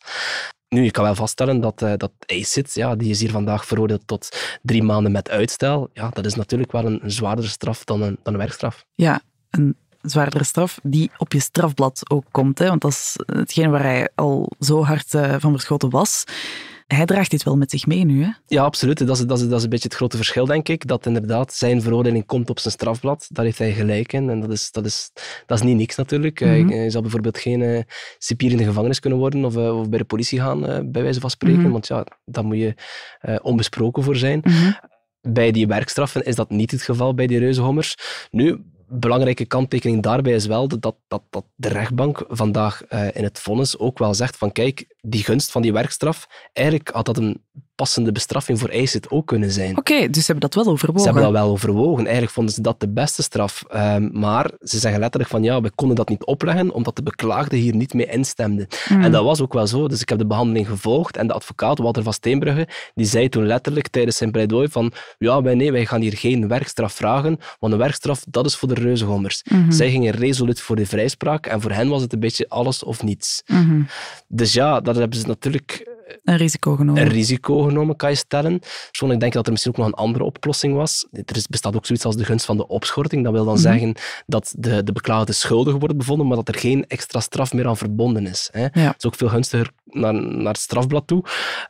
Nu, 0.69 0.83
je 0.83 0.91
kan 0.91 1.03
wel 1.03 1.15
vaststellen 1.15 1.61
dat, 1.61 1.81
eh 1.81 1.93
dat 1.97 2.11
ACID, 2.25 2.73
ja, 2.73 2.95
die 2.95 3.09
is 3.09 3.19
hier 3.19 3.31
vandaag 3.31 3.65
veroordeeld 3.65 4.01
tot 4.05 4.57
drie 4.61 4.83
maanden 4.83 5.11
met 5.11 5.29
uitstel. 5.29 5.89
Ja, 5.93 6.09
dat 6.09 6.25
is 6.25 6.35
natuurlijk 6.35 6.71
wel 6.71 6.85
een, 6.85 6.99
een 7.03 7.11
zwaardere 7.11 7.47
straf 7.47 7.83
dan 7.83 8.01
een, 8.01 8.17
dan 8.23 8.33
een 8.33 8.39
werkstraf. 8.39 8.85
Ja, 8.95 9.21
en 9.49 9.75
zwaardere 10.01 10.43
straf 10.43 10.79
die 10.83 11.11
op 11.17 11.33
je 11.33 11.39
strafblad 11.39 12.09
ook 12.09 12.25
komt. 12.31 12.59
Hè? 12.59 12.67
Want 12.67 12.81
dat 12.81 12.91
is 12.91 13.15
hetgeen 13.25 13.71
waar 13.71 13.83
hij 13.83 14.09
al 14.15 14.51
zo 14.59 14.83
hard 14.83 15.13
uh, 15.13 15.35
van 15.37 15.51
verschoten 15.51 15.89
was. 15.89 16.23
Hij 16.95 17.05
draagt 17.05 17.31
dit 17.31 17.43
wel 17.43 17.57
met 17.57 17.71
zich 17.71 17.85
mee 17.85 18.05
nu, 18.05 18.23
hè? 18.23 18.29
Ja, 18.47 18.63
absoluut. 18.63 19.07
Dat 19.07 19.17
is, 19.17 19.25
dat, 19.25 19.39
is, 19.39 19.47
dat 19.47 19.57
is 19.57 19.63
een 19.63 19.69
beetje 19.69 19.87
het 19.87 19.97
grote 19.97 20.17
verschil, 20.17 20.45
denk 20.45 20.67
ik. 20.69 20.87
Dat 20.87 21.05
inderdaad 21.05 21.53
zijn 21.53 21.81
veroordeling 21.81 22.25
komt 22.25 22.49
op 22.49 22.59
zijn 22.59 22.73
strafblad. 22.73 23.27
Daar 23.29 23.45
heeft 23.45 23.57
hij 23.57 23.73
gelijk 23.73 24.13
in. 24.13 24.29
En 24.29 24.39
dat 24.39 24.51
is, 24.51 24.71
dat 24.71 24.85
is, 24.85 25.11
dat 25.45 25.57
is 25.57 25.63
niet 25.63 25.75
niks 25.75 25.95
natuurlijk. 25.95 26.41
Mm 26.41 26.47
-hmm. 26.47 26.69
Hij 26.69 26.89
zal 26.89 27.01
bijvoorbeeld 27.01 27.37
geen 27.37 27.61
uh, 27.61 27.81
cipier 28.17 28.51
in 28.51 28.57
de 28.57 28.63
gevangenis 28.63 28.99
kunnen 28.99 29.19
worden 29.19 29.45
of, 29.45 29.55
uh, 29.55 29.79
of 29.79 29.89
bij 29.89 29.99
de 29.99 30.05
politie 30.05 30.39
gaan, 30.39 30.69
uh, 30.69 30.79
bij 30.85 31.01
wijze 31.01 31.19
van 31.19 31.29
spreken. 31.29 31.57
Mm 31.57 31.63
-hmm. 31.63 31.73
Want 31.73 31.87
ja, 31.87 32.05
daar 32.25 32.45
moet 32.45 32.57
je 32.57 32.73
onbesproken 33.41 34.03
voor 34.03 34.15
zijn. 34.15 34.41
Mm 34.43 34.51
-hmm. 34.51 34.79
Bij 35.21 35.51
die 35.51 35.67
werkstraffen 35.67 36.25
is 36.25 36.35
dat 36.35 36.49
niet 36.49 36.71
het 36.71 36.81
geval 36.81 37.13
bij 37.13 37.27
die 37.27 37.39
reuzenhommers. 37.39 37.95
Nu, 38.31 38.63
belangrijke 38.89 39.45
kanttekening 39.45 40.03
daarbij 40.03 40.33
is 40.33 40.45
wel 40.45 40.67
dat, 40.67 40.81
dat, 41.07 41.21
dat 41.29 41.45
de 41.55 41.67
rechtbank 41.67 42.25
vandaag 42.27 42.83
uh, 42.89 43.07
in 43.13 43.23
het 43.23 43.39
vonnis 43.39 43.77
ook 43.77 43.97
wel 43.97 44.13
zegt 44.13 44.37
van 44.37 44.51
kijk, 44.51 44.95
die 45.01 45.23
gunst 45.23 45.51
van 45.51 45.61
die 45.61 45.73
werkstraf, 45.73 46.49
eigenlijk 46.53 46.89
had 46.89 47.05
dat 47.05 47.17
een 47.17 47.43
passende 47.79 48.11
bestraffing 48.11 48.59
voor 48.59 48.69
IJsit 48.69 49.09
ook 49.09 49.27
kunnen 49.27 49.51
zijn. 49.51 49.77
Oké, 49.77 49.79
okay, 49.79 50.09
dus 50.09 50.25
ze 50.25 50.31
hebben 50.31 50.49
dat 50.49 50.63
wel 50.63 50.73
overwogen. 50.73 51.01
Ze 51.01 51.05
hebben 51.05 51.23
dat 51.23 51.41
wel 51.41 51.51
overwogen. 51.51 52.03
Eigenlijk 52.03 52.33
vonden 52.33 52.53
ze 52.53 52.61
dat 52.61 52.79
de 52.79 52.89
beste 52.89 53.23
straf. 53.23 53.63
Um, 53.75 54.09
maar 54.13 54.51
ze 54.61 54.79
zeggen 54.79 54.99
letterlijk 54.99 55.31
van 55.31 55.43
ja, 55.43 55.61
we 55.61 55.71
konden 55.75 55.95
dat 55.95 56.09
niet 56.09 56.25
opleggen 56.25 56.71
omdat 56.71 56.95
de 56.95 57.03
beklaagde 57.03 57.55
hier 57.55 57.75
niet 57.75 57.93
mee 57.93 58.05
instemde. 58.05 58.67
Mm. 58.89 59.03
En 59.03 59.11
dat 59.11 59.23
was 59.23 59.41
ook 59.41 59.53
wel 59.53 59.67
zo. 59.67 59.87
Dus 59.87 60.01
ik 60.01 60.09
heb 60.09 60.17
de 60.17 60.25
behandeling 60.25 60.67
gevolgd 60.67 61.17
en 61.17 61.27
de 61.27 61.33
advocaat 61.33 61.77
Walter 61.77 62.03
van 62.03 62.13
Steenbrugge 62.13 62.67
die 62.95 63.05
zei 63.05 63.29
toen 63.29 63.45
letterlijk 63.45 63.87
tijdens 63.87 64.17
zijn 64.17 64.31
pleidooi 64.31 64.67
van 64.67 64.91
ja, 65.17 65.41
wij, 65.41 65.55
nee, 65.55 65.71
wij 65.71 65.85
gaan 65.85 66.01
hier 66.01 66.17
geen 66.17 66.47
werkstraf 66.47 66.93
vragen, 66.93 67.39
want 67.59 67.73
een 67.73 67.79
werkstraf 67.79 68.23
dat 68.29 68.45
is 68.45 68.55
voor 68.55 68.67
de 68.67 68.81
reuzengommers. 68.81 69.41
Mm 69.43 69.61
-hmm. 69.61 69.71
Zij 69.71 69.89
gingen 69.89 70.13
resoluut 70.13 70.61
voor 70.61 70.75
de 70.75 70.85
vrijspraak 70.85 71.45
en 71.45 71.61
voor 71.61 71.71
hen 71.71 71.89
was 71.89 72.01
het 72.01 72.13
een 72.13 72.19
beetje 72.19 72.49
alles 72.49 72.83
of 72.83 73.03
niets. 73.03 73.43
Mm 73.45 73.69
-hmm. 73.69 73.87
Dus 74.27 74.53
ja, 74.53 74.81
dat 74.81 74.95
hebben 74.95 75.19
ze 75.19 75.27
natuurlijk 75.27 75.97
een 76.23 76.37
risico 76.37 76.75
genomen. 76.75 77.01
Een 77.01 77.07
risico 77.07 77.61
genomen, 77.61 77.95
kan 77.95 78.09
je 78.09 78.15
stellen. 78.15 78.61
Denk 78.99 79.23
ik 79.23 79.33
dat 79.33 79.45
er 79.45 79.51
misschien 79.51 79.71
ook 79.71 79.77
nog 79.77 79.87
een 79.87 79.93
andere 79.93 80.23
oplossing 80.23 80.73
was. 80.75 81.07
Er 81.11 81.35
is, 81.35 81.47
bestaat 81.47 81.75
ook 81.75 81.85
zoiets 81.85 82.05
als 82.05 82.15
de 82.15 82.25
gunst 82.25 82.45
van 82.45 82.57
de 82.57 82.67
opschorting. 82.67 83.23
Dat 83.23 83.33
wil 83.33 83.45
dan 83.45 83.57
mm 83.57 83.63
-hmm. 83.63 83.71
zeggen 83.71 83.95
dat 84.25 84.53
de, 84.57 84.83
de 84.83 84.91
beklaagde 84.91 85.33
schuldig 85.33 85.75
wordt 85.75 85.97
bevonden, 85.97 86.27
maar 86.27 86.35
dat 86.35 86.47
er 86.47 86.59
geen 86.59 86.85
extra 86.87 87.19
straf 87.19 87.53
meer 87.53 87.67
aan 87.67 87.77
verbonden 87.77 88.27
is. 88.27 88.49
Hè. 88.51 88.61
Ja. 88.61 88.85
Dat 88.85 88.95
is 88.97 89.05
ook 89.05 89.15
veel 89.15 89.29
gunstiger 89.29 89.71
naar, 89.85 90.13
naar 90.13 90.53
het 90.53 90.61
strafblad 90.61 91.07
toe. 91.07 91.23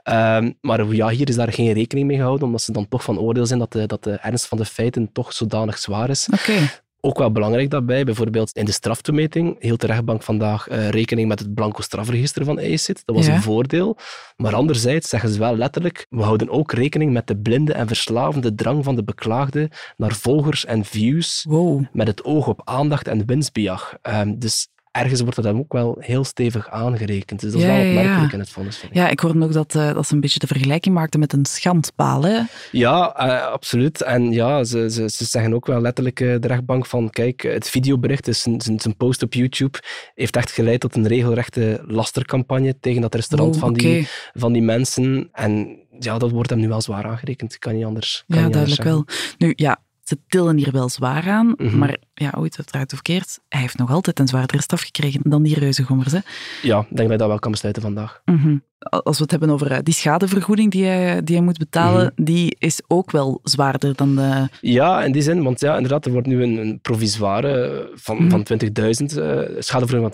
Um, 0.04 0.58
maar 0.62 0.86
ja, 0.86 1.10
hier 1.10 1.30
is 1.30 1.36
daar 1.36 1.54
geen 1.54 1.74
rekening 1.74 2.08
mee 2.08 2.18
gehouden, 2.18 2.46
omdat 2.46 2.62
ze 2.62 2.72
dan 2.72 2.88
toch 2.88 3.04
van 3.04 3.20
oordeel 3.20 3.46
zijn 3.46 3.60
dat 3.60 3.72
de, 3.72 3.86
dat 3.86 4.04
de 4.04 4.12
ernst 4.12 4.46
van 4.46 4.58
de 4.58 4.66
feiten 4.66 5.12
toch 5.12 5.34
zodanig 5.34 5.78
zwaar 5.78 6.10
is. 6.10 6.28
Okay. 6.34 6.70
Ook 7.02 7.18
wel 7.18 7.32
belangrijk 7.32 7.70
daarbij, 7.70 8.04
bijvoorbeeld 8.04 8.52
in 8.52 8.66
de 8.66 8.72
straftoemeting 8.72 9.56
hield 9.60 9.82
de 9.82 9.88
rechtbank 9.88 10.24
vandaag 10.24 10.70
uh, 10.70 10.90
rekening 10.90 11.28
met 11.28 11.40
het 11.40 11.54
blanco 11.54 11.82
strafregister 11.82 12.46
van 12.46 12.60
EICIT. 12.60 13.02
Dat 13.06 13.16
was 13.16 13.26
Ja. 13.26 13.34
een 13.34 13.42
voordeel. 13.42 13.98
Maar 14.38 14.56
anderzijds 14.56 15.10
zeggen 15.10 15.30
ze 15.30 15.40
wel 15.40 15.56
letterlijk, 15.56 16.06
we 16.10 16.22
houden 16.22 16.50
ook 16.50 16.72
rekening 16.72 17.12
met 17.14 17.28
de 17.28 17.38
blinde 17.38 17.74
en 17.74 17.88
verslavende 17.88 18.56
drang 18.56 18.84
van 18.84 18.96
de 18.96 19.04
beklaagde 19.04 19.70
naar 19.98 20.14
volgers 20.14 20.66
en 20.66 20.86
views, 20.86 21.46
Wow. 21.50 21.84
met 21.94 22.08
het 22.08 22.24
oog 22.24 22.48
op 22.48 22.62
aandacht 22.64 23.08
en 23.08 23.26
winstbejag. 23.26 23.94
Ehm, 24.02 24.38
dus 24.38 24.68
ergens 24.92 25.22
wordt 25.22 25.36
dat 25.36 25.46
dan 25.46 25.58
ook 25.60 25.74
wel 25.74 25.98
heel 26.00 26.24
stevig 26.24 26.70
aangerekend. 26.70 27.40
Dus 27.40 27.52
dat 27.52 27.62
is 27.62 27.68
Ja, 27.68 27.74
wel 27.74 27.84
ja. 27.84 27.90
opmerkelijk 27.90 28.34
in 28.34 28.40
het 28.40 28.50
vonnis, 28.50 28.78
vind 28.78 28.92
ik. 28.92 28.98
Ja, 28.98 29.10
ik 29.10 29.20
hoorde 29.20 29.44
ook 29.44 29.54
dat, 29.54 29.76
eh, 29.76 29.94
dat 29.94 30.08
ze 30.08 30.14
een 30.14 30.20
beetje 30.20 30.40
de 30.40 30.48
vergelijking 30.48 30.96
maakten 30.96 31.20
met 31.20 31.34
een 31.34 31.46
schandpaal. 31.46 32.24
Hè? 32.24 32.40
Ja, 32.72 33.16
eh, 33.16 33.52
absoluut. 33.52 34.02
En 34.02 34.32
ja, 34.32 34.64
ze, 34.64 34.90
ze, 34.92 35.10
ze 35.10 35.26
zeggen 35.26 35.54
ook 35.54 35.66
wel 35.66 35.82
letterlijk, 35.82 36.20
eh, 36.20 36.36
de 36.40 36.48
rechtbank, 36.48 36.86
van 36.86 37.10
kijk, 37.10 37.42
het 37.42 37.70
videobericht, 37.70 38.26
dus 38.26 38.42
zijn, 38.42 38.62
zijn, 38.62 38.96
post 38.98 39.24
op 39.24 39.34
YouTube, 39.34 39.78
heeft 40.16 40.36
echt 40.36 40.52
geleid 40.52 40.80
tot 40.80 40.96
een 40.96 41.08
regelrechte 41.08 41.84
lastercampagne 41.88 42.80
tegen 42.80 43.02
dat 43.02 43.16
restaurant 43.16 43.56
Oh, 43.56 43.62
van, 43.62 43.74
die, 43.74 44.08
van 44.34 44.54
die 44.54 44.62
mensen. 44.62 45.30
En 45.32 45.78
ja, 46.00 46.18
dat 46.18 46.32
wordt 46.32 46.50
hem 46.50 46.60
nu 46.60 46.68
wel 46.68 46.82
zwaar 46.82 47.06
aangerekend. 47.06 47.58
Kan 47.58 47.76
niet 47.76 47.86
anders. 47.86 48.24
Kan 48.28 48.38
Ja, 48.40 48.46
niet 48.46 48.56
anders 48.56 48.76
duidelijk 48.78 49.08
wel. 49.08 49.16
Nu, 49.48 49.54
ja, 49.56 49.78
ze 50.04 50.18
tillen 50.28 50.58
hier 50.58 50.72
wel 50.72 50.90
zwaar 50.90 51.30
aan, 51.30 51.54
Mhm. 51.58 51.78
maar 51.78 51.98
ja, 52.20 52.34
ooit 52.38 52.58
eruit 52.66 52.92
of 52.92 53.00
verkeerd, 53.04 53.40
hij 53.50 53.62
heeft 53.62 53.78
nog 53.78 53.92
altijd 53.92 54.20
een 54.20 54.28
zwaardere 54.28 54.62
straf 54.62 54.82
gekregen 54.82 55.22
dan 55.24 55.44
die 55.44 55.60
reuzengommers. 55.60 56.12
Hè? 56.12 56.20
Ja, 56.62 56.80
ik 56.80 56.86
denk 56.88 56.98
dat 57.00 57.10
je 57.12 57.18
dat 57.18 57.28
wel 57.28 57.40
kan 57.40 57.52
besluiten 57.52 57.84
vandaag. 57.84 58.22
Mhm. 58.26 58.58
Als 58.80 59.16
we 59.18 59.22
het 59.24 59.32
hebben 59.32 59.50
over 59.50 59.72
eh, 59.72 59.78
die 59.84 59.94
schadevergoeding 59.94 60.72
die 60.72 60.86
hij, 60.86 61.24
die 61.24 61.36
hij 61.36 61.46
moet 61.46 61.58
betalen, 61.58 62.12
Mhm. 62.16 62.24
die 62.24 62.56
is 62.60 62.82
ook 62.88 63.12
wel 63.12 63.40
zwaarder 63.44 63.96
dan 63.96 64.16
de... 64.16 64.48
Ja, 64.62 65.04
in 65.04 65.12
die 65.12 65.22
zin, 65.22 65.44
want 65.44 65.60
ja, 65.60 65.76
inderdaad, 65.76 66.06
er 66.06 66.12
wordt 66.12 66.28
nu 66.28 66.44
een, 66.44 66.58
een 66.58 66.80
provisoire 66.82 67.90
van, 67.96 68.16
Mhm. 68.18 68.30
van 68.30 68.44
20.000, 68.44 69.18
eh 69.18 69.40
schadevergoeding 69.60 70.04
van 70.04 70.12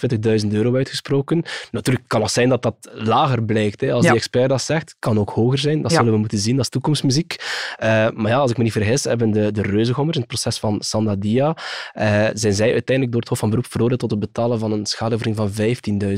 20.000 0.48 0.54
euro 0.54 0.76
uitgesproken. 0.76 1.44
Natuurlijk 1.72 2.08
kan 2.08 2.22
het 2.22 2.32
zijn 2.32 2.50
dat 2.50 2.62
dat 2.62 2.76
lager 2.94 3.44
blijkt. 3.44 3.82
Hè. 3.82 3.92
Als 3.94 4.04
Ja. 4.04 4.10
die 4.10 4.18
expert 4.20 4.50
dat 4.50 4.62
zegt, 4.62 4.96
kan 5.00 5.20
ook 5.20 5.30
hoger 5.30 5.58
zijn. 5.58 5.82
Dat 5.82 5.92
Ja. 5.92 5.98
zullen 5.98 6.14
we 6.14 6.20
moeten 6.20 6.38
zien, 6.38 6.56
dat 6.56 6.64
is 6.64 6.70
toekomstmuziek. 6.72 7.36
Eh, 7.78 8.08
maar 8.14 8.32
ja, 8.32 8.38
als 8.38 8.52
ik 8.52 8.58
me 8.58 8.64
niet 8.64 8.72
vergis, 8.72 9.04
hebben 9.04 9.32
de, 9.32 9.52
de 9.52 9.62
reuzengommers 9.62 10.18
in 10.18 10.24
het 10.24 10.32
proces 10.32 10.60
van 10.60 10.76
Sandadia, 10.82 11.56
eh, 11.96 12.28
zijn 12.34 12.54
zij 12.54 12.72
uiteindelijk 12.72 13.12
door 13.12 13.20
het 13.20 13.30
Hof 13.30 13.40
van 13.40 13.50
Beroep 13.50 13.66
veroordeeld 13.72 14.00
tot 14.00 14.12
het 14.12 14.20
betalen 14.20 14.60
van 14.60 14.72
een 14.72 14.86
schadevergoeding 14.86 15.56
van 15.56 15.66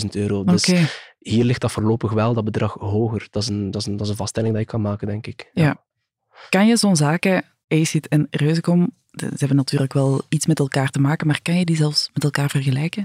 15.000 0.03 0.07
euro. 0.12 0.43
Dus 0.43 0.74
hier 1.19 1.43
ligt 1.43 1.62
dat 1.62 1.72
voorlopig 1.72 2.12
wel, 2.12 2.34
dat 2.34 2.43
bedrag, 2.43 2.74
hoger. 2.74 3.27
Dat 3.31 3.41
is 3.41 3.50
een, 3.50 3.72
dat 3.72 3.81
is 3.81 3.88
een, 3.88 3.98
dat 3.98 4.05
is 4.05 4.10
een 4.10 4.17
vaststelling 4.17 4.53
die 4.53 4.62
je 4.62 4.67
kan 4.69 4.81
maken, 4.81 5.07
denk 5.07 5.27
ik. 5.27 5.50
ja. 5.53 5.86
Kan 6.50 6.67
je 6.67 6.77
zo'n 6.77 6.96
zaken, 6.96 7.43
ACID 7.67 8.07
en 8.07 8.27
Reuzencom, 8.29 8.91
ze 9.12 9.36
hebben 9.38 9.57
natuurlijk 9.57 9.93
wel 9.93 10.22
iets 10.29 10.46
met 10.46 10.60
elkaar 10.60 10.89
te 10.89 11.00
maken, 11.00 11.27
maar 11.27 11.41
kan 11.41 11.57
je 11.57 11.65
die 11.65 11.75
zelfs 11.75 12.10
met 12.13 12.24
elkaar 12.24 12.50
vergelijken? 12.50 13.03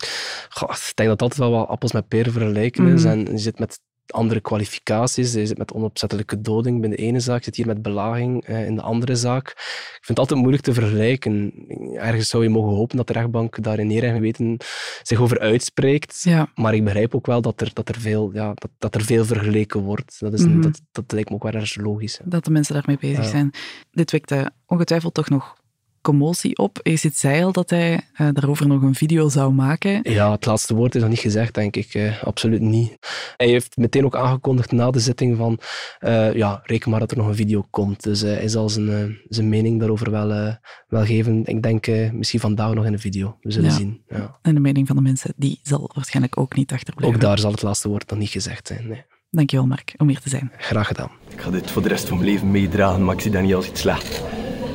Goh, 0.48 0.70
ik 0.70 0.92
denk 0.94 1.08
dat 1.08 1.22
altijd 1.22 1.40
wel 1.40 1.50
wat 1.50 1.68
appels 1.68 1.92
met 1.92 2.08
peren 2.08 2.32
vergelijken 2.32 2.86
is. 2.86 3.04
Mhm. 3.04 3.12
En 3.12 3.32
je 3.32 3.38
zit 3.38 3.58
met 3.58 3.80
andere 4.12 4.40
kwalificaties. 4.40 5.32
Je 5.32 5.46
zit 5.46 5.58
met 5.58 5.72
onopzettelijke 5.72 6.40
doding 6.40 6.80
bij 6.80 6.90
de 6.90 6.96
ene 6.96 7.20
zaak, 7.20 7.38
je 7.38 7.44
zit 7.44 7.56
hier 7.56 7.66
met 7.66 7.82
belaging 7.82 8.44
eh, 8.44 8.66
in 8.66 8.74
de 8.74 8.82
andere 8.82 9.16
zaak. 9.16 9.48
Ik 9.48 9.98
vind 10.00 10.08
het 10.08 10.18
altijd 10.18 10.40
moeilijk 10.40 10.62
te 10.62 10.72
vergelijken. 10.72 11.52
Ergens 11.96 12.28
zou 12.28 12.42
je 12.42 12.48
mogen 12.48 12.74
hopen 12.76 12.96
dat 12.96 13.06
de 13.06 13.12
rechtbank 13.12 13.62
daar 13.62 13.78
in 13.78 13.90
eer 13.90 14.04
en 14.04 14.14
geweten 14.14 14.56
zich 15.02 15.20
over 15.20 15.38
uitspreekt. 15.40 16.20
Ja, 16.22 16.48
Maar 16.54 16.74
ik 16.74 16.84
begrijp 16.84 17.14
ook 17.14 17.26
wel 17.26 17.40
dat 17.40 17.60
er, 17.60 17.70
dat 17.72 17.88
er, 17.88 18.00
veel, 18.00 18.30
ja, 18.32 18.52
dat, 18.54 18.70
dat 18.78 18.94
er 18.94 19.04
veel 19.04 19.24
vergeleken 19.24 19.80
wordt. 19.80 20.16
Dat, 20.20 20.32
is 20.32 20.46
Mhm. 20.46 20.60
dat, 20.60 20.80
dat 20.92 21.12
lijkt 21.12 21.28
me 21.28 21.34
ook 21.34 21.42
wel 21.42 21.52
erg 21.52 21.76
logisch. 21.76 22.18
hè. 22.18 22.24
dat 22.28 22.44
de 22.44 22.50
mensen 22.50 22.74
daarmee 22.74 22.98
bezig 23.00 23.24
zijn. 23.24 23.50
Dit 23.90 24.10
wekte 24.10 24.50
ongetwijfeld 24.66 25.14
toch 25.14 25.28
nog 25.28 25.54
commotie 26.02 26.56
op. 26.58 26.78
ACID 26.82 27.16
zei 27.16 27.42
al 27.44 27.52
dat 27.52 27.70
hij 27.70 28.00
eh, 28.14 28.28
daarover 28.32 28.66
nog 28.66 28.82
een 28.82 28.94
video 28.94 29.28
zou 29.28 29.52
maken. 29.52 30.00
Ja, 30.02 30.30
het 30.30 30.46
laatste 30.46 30.74
woord 30.74 30.94
is 30.94 31.00
nog 31.00 31.10
niet 31.10 31.18
gezegd, 31.18 31.54
denk 31.54 31.76
ik. 31.76 31.94
eh, 31.94 32.22
absoluut 32.22 32.60
niet. 32.60 32.96
Hij 33.36 33.48
heeft 33.48 33.76
meteen 33.76 34.04
ook 34.04 34.16
aangekondigd 34.16 34.72
na 34.72 34.90
de 34.90 34.98
zitting 35.00 35.36
van 35.36 35.58
eh, 35.98 36.34
ja, 36.34 36.60
reken 36.64 36.90
maar 36.90 37.00
dat 37.00 37.10
er 37.10 37.16
nog 37.16 37.26
een 37.26 37.34
video 37.34 37.66
komt. 37.70 38.02
Dus 38.02 38.22
eh, 38.22 38.32
hij 38.32 38.48
zal 38.48 38.68
zijn, 38.68 39.18
zijn 39.28 39.48
mening 39.48 39.78
daarover 39.80 40.10
wel, 40.10 40.30
eh, 40.32 40.54
wel 40.88 41.04
geven. 41.04 41.44
Ik 41.44 41.62
denk 41.62 41.86
eh, 41.86 42.10
misschien 42.10 42.40
vandaag 42.40 42.74
nog 42.74 42.86
in 42.86 42.92
een 42.92 42.98
video. 42.98 43.36
We 43.40 43.52
zullen 43.52 43.70
Ja. 43.70 43.76
zien. 43.76 44.02
Ja. 44.08 44.38
En 44.42 44.54
de 44.54 44.60
mening 44.60 44.86
van 44.86 44.96
de 44.96 45.02
mensen, 45.02 45.32
die 45.36 45.60
zal 45.62 45.90
waarschijnlijk 45.94 46.38
ook 46.38 46.56
niet 46.56 46.72
achterblijven. 46.72 47.16
Ook 47.16 47.22
daar 47.24 47.38
zal 47.38 47.50
het 47.52 47.62
laatste 47.62 47.88
woord 47.88 48.10
nog 48.10 48.18
niet 48.18 48.28
gezegd 48.30 48.66
zijn. 48.66 48.88
Nee. 48.88 49.04
Dankjewel, 49.30 49.66
Mark, 49.66 49.94
om 49.96 50.08
hier 50.08 50.20
te 50.20 50.28
zijn. 50.28 50.52
Graag 50.58 50.86
gedaan. 50.86 51.10
Ik 51.28 51.40
ga 51.40 51.50
dit 51.50 51.70
voor 51.70 51.82
de 51.82 51.88
rest 51.88 52.08
van 52.08 52.18
mijn 52.18 52.30
leven 52.30 52.50
meedragen, 52.50 53.04
maar 53.04 53.14
ik 53.14 53.20
zie 53.20 53.30
dat 53.30 53.42
niet 53.42 53.54
als 53.54 53.68
iets 53.68 53.80
slecht. 53.80 54.22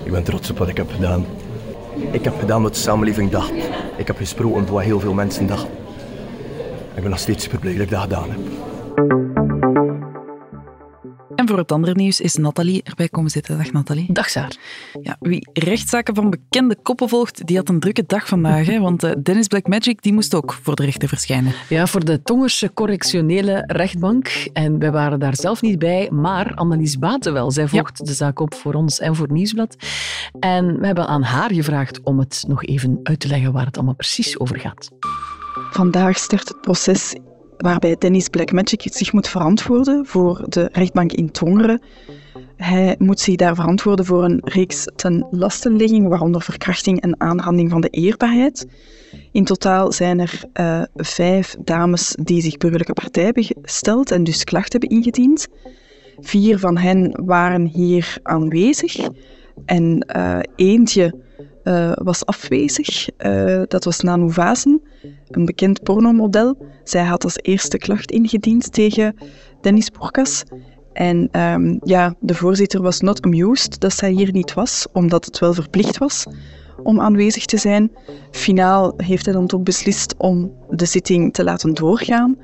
Ik 0.08 0.14
ben 0.14 0.24
trots 0.24 0.50
op 0.50 0.58
wat 0.58 0.68
ik 0.68 0.78
heb 0.78 0.92
gedaan. 0.92 1.26
Ik 2.12 2.24
heb 2.24 2.40
gedaan 2.40 2.62
wat 2.62 2.74
de 2.74 2.80
samenleving 2.80 3.32
dacht. 3.32 3.52
Ik 3.98 4.08
heb 4.08 4.18
gesproken 4.18 4.66
voor 4.66 4.76
wat 4.76 4.84
heel 4.84 5.00
veel 5.00 5.14
mensen 5.14 5.48
dachten. 5.48 5.70
Ik 6.96 7.02
ben 7.02 7.10
nog 7.10 7.20
steeds 7.20 7.44
super 7.44 7.60
blij 7.60 7.74
dat 7.74 7.82
ik 7.82 7.90
dat 7.90 8.02
gedaan 8.02 8.30
heb. 8.30 9.37
En 11.36 11.48
voor 11.48 11.58
het 11.58 11.72
andere 11.72 11.94
nieuws 11.94 12.22
is 12.22 12.36
Nathalie 12.36 12.84
erbij 12.84 13.10
komen 13.10 13.32
zitten. 13.32 13.58
Dag 13.58 13.72
Nathalie. 13.72 14.14
Dag 14.14 14.30
Saar. 14.30 14.56
Ja, 15.02 15.18
wie 15.20 15.50
rechtszaken 15.54 16.16
van 16.16 16.30
bekende 16.30 16.78
koppen 16.82 17.10
volgt, 17.10 17.48
die 17.48 17.58
had 17.58 17.70
een 17.70 17.80
drukke 17.80 18.04
dag 18.08 18.28
vandaag. 18.28 18.66
Hè? 18.66 18.80
Want 18.80 19.04
eh, 19.04 19.12
Dennis 19.24 19.48
Blackmagic 19.48 20.02
die 20.02 20.14
moest 20.14 20.36
ook 20.36 20.54
voor 20.62 20.76
de 20.76 20.86
rechter 20.86 21.08
verschijnen. 21.08 21.54
Ja, 21.70 21.88
voor 21.88 22.06
de 22.06 22.22
Tongerse 22.22 22.74
correctionele 22.74 23.64
rechtbank. 23.66 24.28
En 24.54 24.80
wij 24.80 24.92
waren 24.92 25.20
daar 25.20 25.36
zelf 25.36 25.62
niet 25.62 25.80
bij, 25.80 26.10
maar 26.12 26.54
Annelies 26.56 27.00
Baten 27.00 27.34
wel. 27.34 27.52
Zij 27.52 27.68
volgt 27.68 28.06
de 28.06 28.14
zaak 28.14 28.40
op 28.40 28.54
voor 28.54 28.74
ons 28.74 29.00
en 29.00 29.16
voor 29.16 29.32
Nieuwsblad. 29.32 29.76
En 30.40 30.80
we 30.80 30.86
hebben 30.86 31.08
aan 31.08 31.24
haar 31.24 31.54
gevraagd 31.54 32.02
om 32.04 32.20
het 32.20 32.44
nog 32.48 32.66
even 32.66 33.00
uit 33.04 33.20
te 33.20 33.28
leggen 33.28 33.52
waar 33.52 33.66
het 33.66 33.76
allemaal 33.76 33.96
precies 33.96 34.40
over 34.40 34.60
gaat. 34.60 34.90
Vandaag 35.72 36.18
start 36.18 36.48
het 36.48 36.62
proces 36.62 37.16
waarbij 37.58 37.96
Dennis 38.00 38.28
Blackmagic 38.28 38.82
zich 38.94 39.14
moet 39.14 39.28
verantwoorden 39.28 40.06
voor 40.06 40.46
de 40.50 40.70
rechtbank 40.72 41.12
in 41.12 41.32
Tongeren. 41.32 41.82
Hij 42.56 42.96
moet 43.00 43.20
zich 43.20 43.36
daar 43.36 43.56
verantwoorden 43.56 44.06
voor 44.06 44.24
een 44.24 44.42
reeks 44.44 44.88
ten 44.96 45.28
lastenlegging, 45.32 46.08
waaronder 46.08 46.42
verkrachting 46.42 47.02
en 47.02 47.22
aanranding 47.22 47.70
van 47.70 47.82
de 47.82 47.90
eerbaarheid. 47.90 48.68
In 49.32 49.44
totaal 49.44 49.92
zijn 49.92 50.20
er 50.20 50.44
eh, 50.54 50.82
vijf 50.96 51.56
dames 51.64 52.16
die 52.22 52.42
zich 52.42 52.58
burgerlijke 52.58 52.94
partij 52.94 53.24
hebben 53.24 53.48
gesteld 53.62 54.12
en 54.12 54.24
dus 54.24 54.44
klacht 54.44 54.72
hebben 54.72 54.90
ingediend. 54.90 55.48
Vier 56.20 56.60
van 56.60 56.78
hen 56.78 57.26
waren 57.26 57.66
hier 57.66 58.18
aanwezig 58.24 59.10
en 59.66 60.00
eh, 60.00 60.40
eentje 60.56 61.14
uh, 61.68 61.92
was 61.94 62.26
afwezig. 62.26 63.10
Uh, 63.18 63.62
dat 63.68 63.84
was 63.84 64.00
Nanu 64.00 64.32
Vazen, 64.32 64.82
een 65.28 65.46
bekend 65.46 65.84
pornomodel. 65.84 66.58
Zij 66.84 67.04
had 67.04 67.24
als 67.24 67.38
eerste 67.42 67.78
klacht 67.78 68.12
ingediend 68.12 68.74
tegen 68.74 69.16
Dennis 69.62 69.92
Bourkas. 69.92 70.44
En 70.94 71.42
um, 71.42 71.80
ja, 71.84 72.16
de 72.20 72.36
voorzitter 72.36 72.82
was 72.82 73.00
not 73.00 73.22
amused 73.22 73.80
dat 73.80 73.94
zij 73.94 74.12
hier 74.12 74.32
niet 74.32 74.54
was, 74.54 74.88
omdat 74.94 75.26
het 75.26 75.40
wel 75.40 75.54
verplicht 75.54 75.98
was 75.98 76.26
om 76.84 77.00
aanwezig 77.00 77.46
te 77.46 77.58
zijn. 77.58 77.92
Finaal 78.32 78.94
heeft 78.98 79.26
hij 79.26 79.34
dan 79.34 79.48
toch 79.48 79.64
beslist 79.64 80.16
om 80.18 80.52
de 80.70 80.86
zitting 80.86 81.34
te 81.34 81.44
laten 81.44 81.74
doorgaan. 81.74 82.38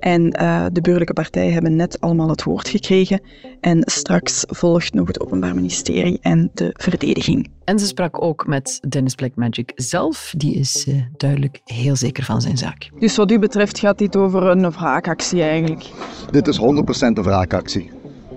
En 0.00 0.40
uh, 0.40 0.66
de 0.72 0.80
burgerlijke 0.80 1.12
partijen 1.12 1.52
hebben 1.52 1.76
net 1.76 2.00
allemaal 2.00 2.28
het 2.28 2.42
woord 2.42 2.68
gekregen. 2.68 3.20
En 3.60 3.82
straks 3.84 4.44
volgt 4.46 4.94
nog 4.94 5.06
het 5.06 5.20
Openbaar 5.20 5.54
Ministerie 5.54 6.18
en 6.22 6.50
de 6.54 6.74
verdediging. 6.76 7.50
En 7.64 7.78
ze 7.78 7.86
sprak 7.86 8.22
ook 8.22 8.46
met 8.46 8.80
Dennis 8.88 9.14
Blackmagic 9.14 9.72
zelf. 9.74 10.34
Die 10.36 10.54
is 10.54 10.86
uh, 10.88 11.02
duidelijk 11.16 11.60
heel 11.64 11.96
zeker 11.96 12.24
van 12.24 12.40
zijn 12.40 12.56
zaak. 12.56 12.90
Dus 12.98 13.16
wat 13.16 13.30
u 13.30 13.38
betreft 13.38 13.78
gaat 13.78 13.98
dit 13.98 14.16
over 14.16 14.42
een 14.42 14.70
wraakactie 14.70 15.42
eigenlijk? 15.42 15.84
Dit 16.30 16.48
is 16.48 16.60
100% 16.60 16.62
een 16.98 17.22
wraakactie. 17.22 17.90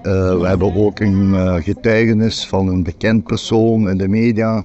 Uh, 0.03 0.39
we 0.39 0.47
hebben 0.47 0.75
ook 0.75 0.99
een 0.99 1.29
uh, 1.29 1.55
getuigenis 1.55 2.47
van 2.47 2.67
een 2.67 2.83
bekend 2.83 3.23
persoon 3.23 3.89
in 3.89 3.97
de 3.97 4.07
media 4.07 4.63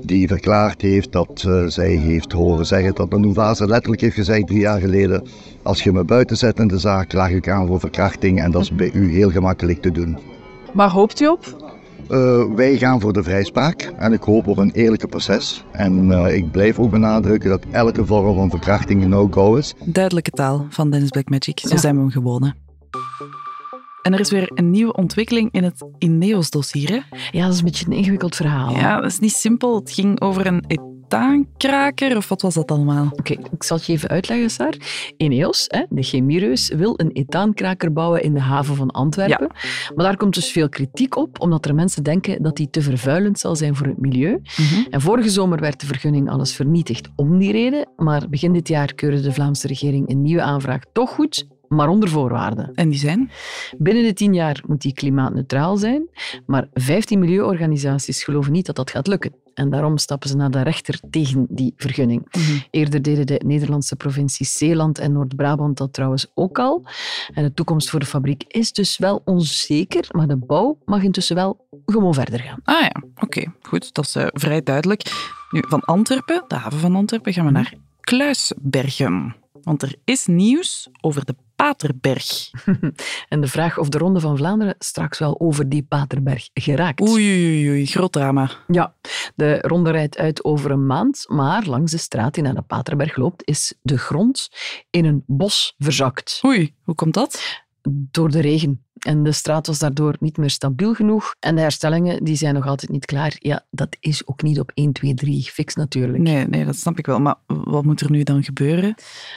die 0.00 0.28
verklaard 0.28 0.82
heeft 0.82 1.12
dat 1.12 1.44
uh, 1.46 1.66
zij 1.66 1.90
heeft 1.90 2.32
horen 2.32 2.66
zeggen 2.66 2.94
dat 2.94 3.18
Nouvase 3.18 3.66
letterlijk 3.66 4.00
heeft 4.00 4.14
gezegd 4.14 4.46
drie 4.46 4.60
jaar 4.60 4.80
geleden 4.80 5.22
als 5.64 5.82
je 5.82 5.92
me 5.92 6.04
buiten 6.04 6.36
zet 6.36 6.58
in 6.58 6.68
de 6.68 6.78
zaak, 6.78 7.08
klaag 7.08 7.30
ik 7.30 7.48
aan 7.48 7.66
voor 7.66 7.80
verkrachting 7.80 8.40
en 8.40 8.50
dat 8.50 8.62
is 8.62 8.72
bij 8.72 8.90
u 8.92 9.12
heel 9.12 9.30
gemakkelijk 9.30 9.82
te 9.82 9.90
doen. 9.90 10.18
Waar 10.72 10.90
hoopt 10.90 11.20
u 11.20 11.26
op? 11.26 11.62
wij 12.56 12.78
gaan 12.78 13.00
voor 13.00 13.12
de 13.12 13.22
vrijspraak 13.22 13.92
en 13.96 14.12
ik 14.12 14.22
hoop 14.22 14.46
op 14.46 14.56
een 14.56 14.70
eerlijke 14.70 15.06
proces. 15.06 15.64
En 15.72 16.10
ik 16.34 16.50
blijf 16.50 16.78
ook 16.78 16.90
benadrukken 16.90 17.50
dat 17.50 17.64
elke 17.70 18.06
vorm 18.06 18.34
van 18.34 18.50
verkrachting 18.50 19.02
een 19.02 19.08
no-go 19.08 19.54
is. 19.54 19.74
Duidelijke 19.84 20.30
taal 20.30 20.66
van 20.68 20.90
Dennis 20.90 21.08
Blackmagic, 21.08 21.58
zo 21.58 21.68
ja. 21.68 21.76
zijn 21.76 21.94
we 21.94 22.00
hem 22.00 22.10
gewonnen. 22.10 22.56
En 24.02 24.12
er 24.12 24.20
is 24.20 24.30
weer 24.30 24.50
een 24.54 24.70
nieuwe 24.70 24.92
ontwikkeling 24.92 25.52
in 25.52 25.64
het 25.64 25.84
Ineos-dossier. 25.98 27.06
Ja, 27.30 27.44
dat 27.44 27.52
is 27.52 27.58
een 27.58 27.64
beetje 27.64 27.86
een 27.86 27.92
ingewikkeld 27.92 28.36
verhaal. 28.36 28.70
Ja, 28.70 29.00
dat 29.00 29.10
is 29.10 29.18
niet 29.18 29.32
simpel. 29.32 29.74
Het 29.74 29.90
ging 29.90 30.20
over 30.20 30.46
een 30.46 30.64
etaankraker, 31.04 32.16
of 32.16 32.28
wat 32.28 32.42
was 32.42 32.54
dat 32.54 32.70
allemaal? 32.70 33.04
Oké, 33.04 33.32
okay, 33.32 33.46
ik 33.52 33.62
zal 33.62 33.76
het 33.76 33.86
je 33.86 33.92
even 33.92 34.08
uitleggen, 34.08 34.50
Sar. 34.50 34.74
Ineos, 35.16 35.64
hè, 35.68 35.82
de 35.88 36.02
chemiereus, 36.02 36.68
wil 36.68 36.94
een 36.96 37.10
etaankraker 37.10 37.92
bouwen 37.92 38.22
in 38.22 38.34
de 38.34 38.40
haven 38.40 38.76
van 38.76 38.90
Antwerpen. 38.90 39.50
Ja. 39.52 39.92
Maar 39.94 40.04
daar 40.04 40.16
komt 40.16 40.34
dus 40.34 40.50
veel 40.50 40.68
kritiek 40.68 41.16
op, 41.16 41.40
omdat 41.40 41.66
er 41.66 41.74
mensen 41.74 42.02
denken 42.02 42.42
dat 42.42 42.56
die 42.56 42.70
te 42.70 42.82
vervuilend 42.82 43.38
zal 43.38 43.56
zijn 43.56 43.76
voor 43.76 43.86
het 43.86 44.00
milieu. 44.00 44.32
Mm 44.32 44.66
-hmm. 44.66 44.86
En 44.90 45.00
vorige 45.00 45.30
zomer 45.30 45.60
werd 45.60 45.80
de 45.80 45.86
vergunning 45.86 46.30
alles 46.30 46.54
vernietigd 46.54 47.08
om 47.16 47.38
die 47.38 47.52
reden. 47.52 47.88
Maar 47.96 48.28
begin 48.28 48.52
dit 48.52 48.68
jaar 48.68 48.94
keurde 48.94 49.20
de 49.20 49.32
Vlaamse 49.32 49.66
regering 49.66 50.10
een 50.10 50.22
nieuwe 50.22 50.42
aanvraag 50.42 50.82
toch 50.92 51.10
goed 51.10 51.46
maar 51.74 51.88
onder 51.88 52.08
voorwaarden. 52.08 52.70
En 52.74 52.88
die 52.88 52.98
zijn? 52.98 53.30
Binnen 53.78 54.02
de 54.02 54.12
tien 54.12 54.34
jaar 54.34 54.62
moet 54.66 54.82
die 54.82 54.92
klimaatneutraal 54.92 55.76
zijn, 55.76 56.08
maar 56.46 56.68
15 56.72 57.18
milieuorganisaties 57.18 58.24
geloven 58.24 58.52
niet 58.52 58.66
dat 58.66 58.76
dat 58.76 58.90
gaat 58.90 59.06
lukken. 59.06 59.32
En 59.54 59.70
daarom 59.70 59.98
stappen 59.98 60.28
ze 60.28 60.36
naar 60.36 60.50
de 60.50 60.62
rechter 60.62 61.00
tegen 61.10 61.46
die 61.48 61.74
vergunning. 61.76 62.28
Mm 62.30 62.42
-hmm. 62.42 62.62
Eerder 62.70 63.02
deden 63.02 63.26
de 63.26 63.40
Nederlandse 63.44 63.96
provincies 63.96 64.52
Zeeland 64.52 64.98
en 64.98 65.12
Noord-Brabant 65.12 65.76
dat 65.76 65.92
trouwens 65.92 66.26
ook 66.34 66.58
al. 66.58 66.84
En 67.34 67.42
de 67.42 67.52
toekomst 67.52 67.90
voor 67.90 68.00
de 68.00 68.06
fabriek 68.06 68.44
is 68.48 68.72
dus 68.72 68.98
wel 68.98 69.22
onzeker, 69.24 70.06
maar 70.10 70.26
de 70.26 70.36
bouw 70.36 70.78
mag 70.84 71.02
intussen 71.02 71.36
wel 71.36 71.66
gewoon 71.86 72.14
verder 72.14 72.40
gaan. 72.40 72.60
Ah 72.64 72.80
ja, 72.80 73.02
oké, 73.14 73.24
okay, 73.24 73.52
goed. 73.62 73.94
Dat 73.94 74.04
is 74.04 74.16
uh, 74.16 74.26
vrij 74.32 74.62
duidelijk. 74.62 75.02
Nu, 75.50 75.62
van 75.68 75.80
Antwerpen, 75.80 76.44
de 76.48 76.54
haven 76.54 76.78
van 76.78 76.96
Antwerpen, 76.96 77.32
gaan 77.32 77.44
we 77.44 77.50
naar 77.50 77.74
Kluisbergen. 78.00 79.43
Want 79.64 79.82
er 79.82 79.94
is 80.04 80.26
nieuws 80.26 80.88
over 81.00 81.24
de 81.24 81.34
Paterberg. 81.56 82.50
en 83.28 83.40
de 83.40 83.46
vraag 83.46 83.78
of 83.78 83.88
de 83.88 83.98
Ronde 83.98 84.20
van 84.20 84.36
Vlaanderen 84.36 84.74
straks 84.78 85.18
wel 85.18 85.40
over 85.40 85.68
die 85.68 85.82
Paterberg 85.82 86.48
geraakt. 86.54 87.00
Oei, 87.00 87.24
oei, 87.24 87.68
oei, 87.70 87.86
groot 87.86 88.12
drama. 88.12 88.50
Ja, 88.66 88.94
de 89.34 89.58
ronde 89.60 89.90
rijdt 89.90 90.18
uit 90.18 90.44
over 90.44 90.70
een 90.70 90.86
maand, 90.86 91.24
maar 91.28 91.66
langs 91.66 91.92
de 91.92 91.98
straat 91.98 92.34
die 92.34 92.42
naar 92.42 92.54
de 92.54 92.62
Paterberg 92.62 93.16
loopt, 93.16 93.48
is 93.48 93.74
de 93.82 93.98
grond 93.98 94.48
in 94.90 95.04
een 95.04 95.24
bos 95.26 95.74
verzakt. 95.78 96.40
Oei, 96.44 96.74
hoe 96.82 96.94
komt 96.94 97.14
dat? 97.14 97.62
Door 97.90 98.30
de 98.30 98.40
regen. 98.40 98.84
En 98.98 99.22
de 99.22 99.32
straat 99.32 99.66
was 99.66 99.78
daardoor 99.78 100.16
niet 100.20 100.36
meer 100.36 100.50
stabiel 100.50 100.94
genoeg. 100.94 101.34
En 101.40 101.54
de 101.54 101.60
herstellingen 101.60 102.24
die 102.24 102.36
zijn 102.36 102.54
nog 102.54 102.66
altijd 102.66 102.90
niet 102.90 103.04
klaar. 103.04 103.36
Ja, 103.38 103.64
dat 103.70 103.96
is 104.00 104.26
ook 104.26 104.42
niet 104.42 104.60
op 104.60 104.70
1, 104.74 104.92
2, 104.92 105.14
3 105.14 105.42
fix 105.42 105.74
natuurlijk. 105.74 106.18
Nee, 106.18 106.46
nee, 106.46 106.64
dat 106.64 106.76
snap 106.76 106.98
ik 106.98 107.06
wel. 107.06 107.20
Maar 107.20 107.34
wat 107.46 107.84
moet 107.84 108.00
er 108.00 108.10
nu 108.10 108.22
dan 108.22 108.44
gebeuren? 108.44 108.94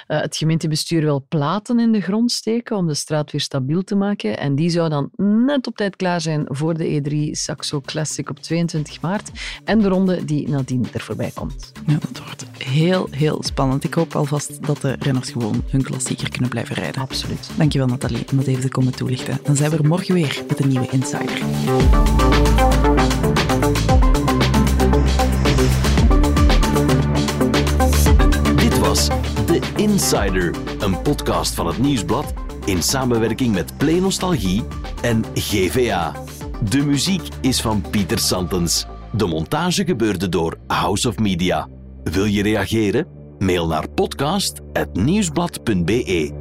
Uh, 0.08 0.22
het 0.22 0.38
gemeentebestuur 0.38 1.02
wil 1.02 1.26
platen 1.30 1.80
in 1.80 1.92
de 1.92 2.02
grond 2.02 2.32
steken 2.32 2.78
om 2.78 2.88
de 2.88 2.94
straat 2.94 3.32
weer 3.32 3.42
stabiel 3.42 3.84
te 3.84 3.96
maken. 3.96 4.38
En 4.38 4.56
die 4.56 4.70
zou 4.70 4.90
dan 4.90 5.10
net 5.46 5.68
op 5.68 5.76
tijd 5.76 5.96
klaar 5.96 6.22
zijn 6.22 6.46
voor 6.48 6.78
de 6.78 7.02
E3 7.02 7.32
Saxo 7.32 7.82
Classic 7.82 8.30
op 8.30 8.40
22 8.40 9.02
maart. 9.02 9.32
En 9.64 9.80
de 9.80 9.88
ronde 9.88 10.26
die 10.26 10.50
nadien 10.50 10.86
er 10.94 11.02
voorbij 11.02 11.32
komt. 11.34 11.72
Ja, 11.88 11.98
dat 12.00 12.24
wordt 12.26 12.46
heel, 12.58 13.08
heel 13.12 13.44
spannend. 13.44 13.84
Ik 13.84 13.94
hoop 13.94 14.16
alvast 14.16 14.66
dat 14.66 14.82
de 14.82 14.96
renners 15.00 15.32
gewoon 15.32 15.64
hun 15.70 15.84
klassieker 15.84 16.30
kunnen 16.30 16.50
blijven 16.50 16.76
rijden. 16.76 17.02
Absoluut. 17.02 17.50
Dankjewel 17.58 17.88
Nathalie 17.88 18.26
om 18.32 18.38
dat 18.38 18.48
even 18.48 18.62
te 18.62 18.70
komen 18.70 18.96
toelichten. 18.96 19.40
Zijn 19.58 19.72
we 19.72 19.78
er 19.78 19.88
morgen 19.88 20.14
weer 20.14 20.44
met 20.48 20.60
een 20.60 20.68
nieuwe 20.68 20.88
Insider. 20.90 21.40
Dit 28.56 28.80
was 28.80 29.08
The 29.46 29.62
Insider, 29.76 30.56
een 30.80 31.02
podcast 31.02 31.54
van 31.54 31.68
het 31.68 31.78
Nieuwsblad 31.78 32.34
in 32.66 32.84
samenwerking 32.84 33.54
met 33.54 33.78
Play 33.78 34.00
Nostalgie 34.00 34.64
en 35.02 35.24
GVA. 35.34 36.14
De 36.70 36.86
muziek 36.86 37.28
is 37.42 37.62
van 37.62 37.84
Pieter 37.90 38.20
Santens. 38.20 38.86
De 39.12 39.26
montage 39.26 39.86
gebeurde 39.86 40.30
door 40.30 40.58
House 40.68 41.08
of 41.08 41.18
Media. 41.18 41.68
Wil 42.04 42.26
je 42.26 42.42
reageren? 42.42 43.08
Mail 43.38 43.68
naar 43.68 43.90
podcast.nieuwsblad.be. 43.90 46.37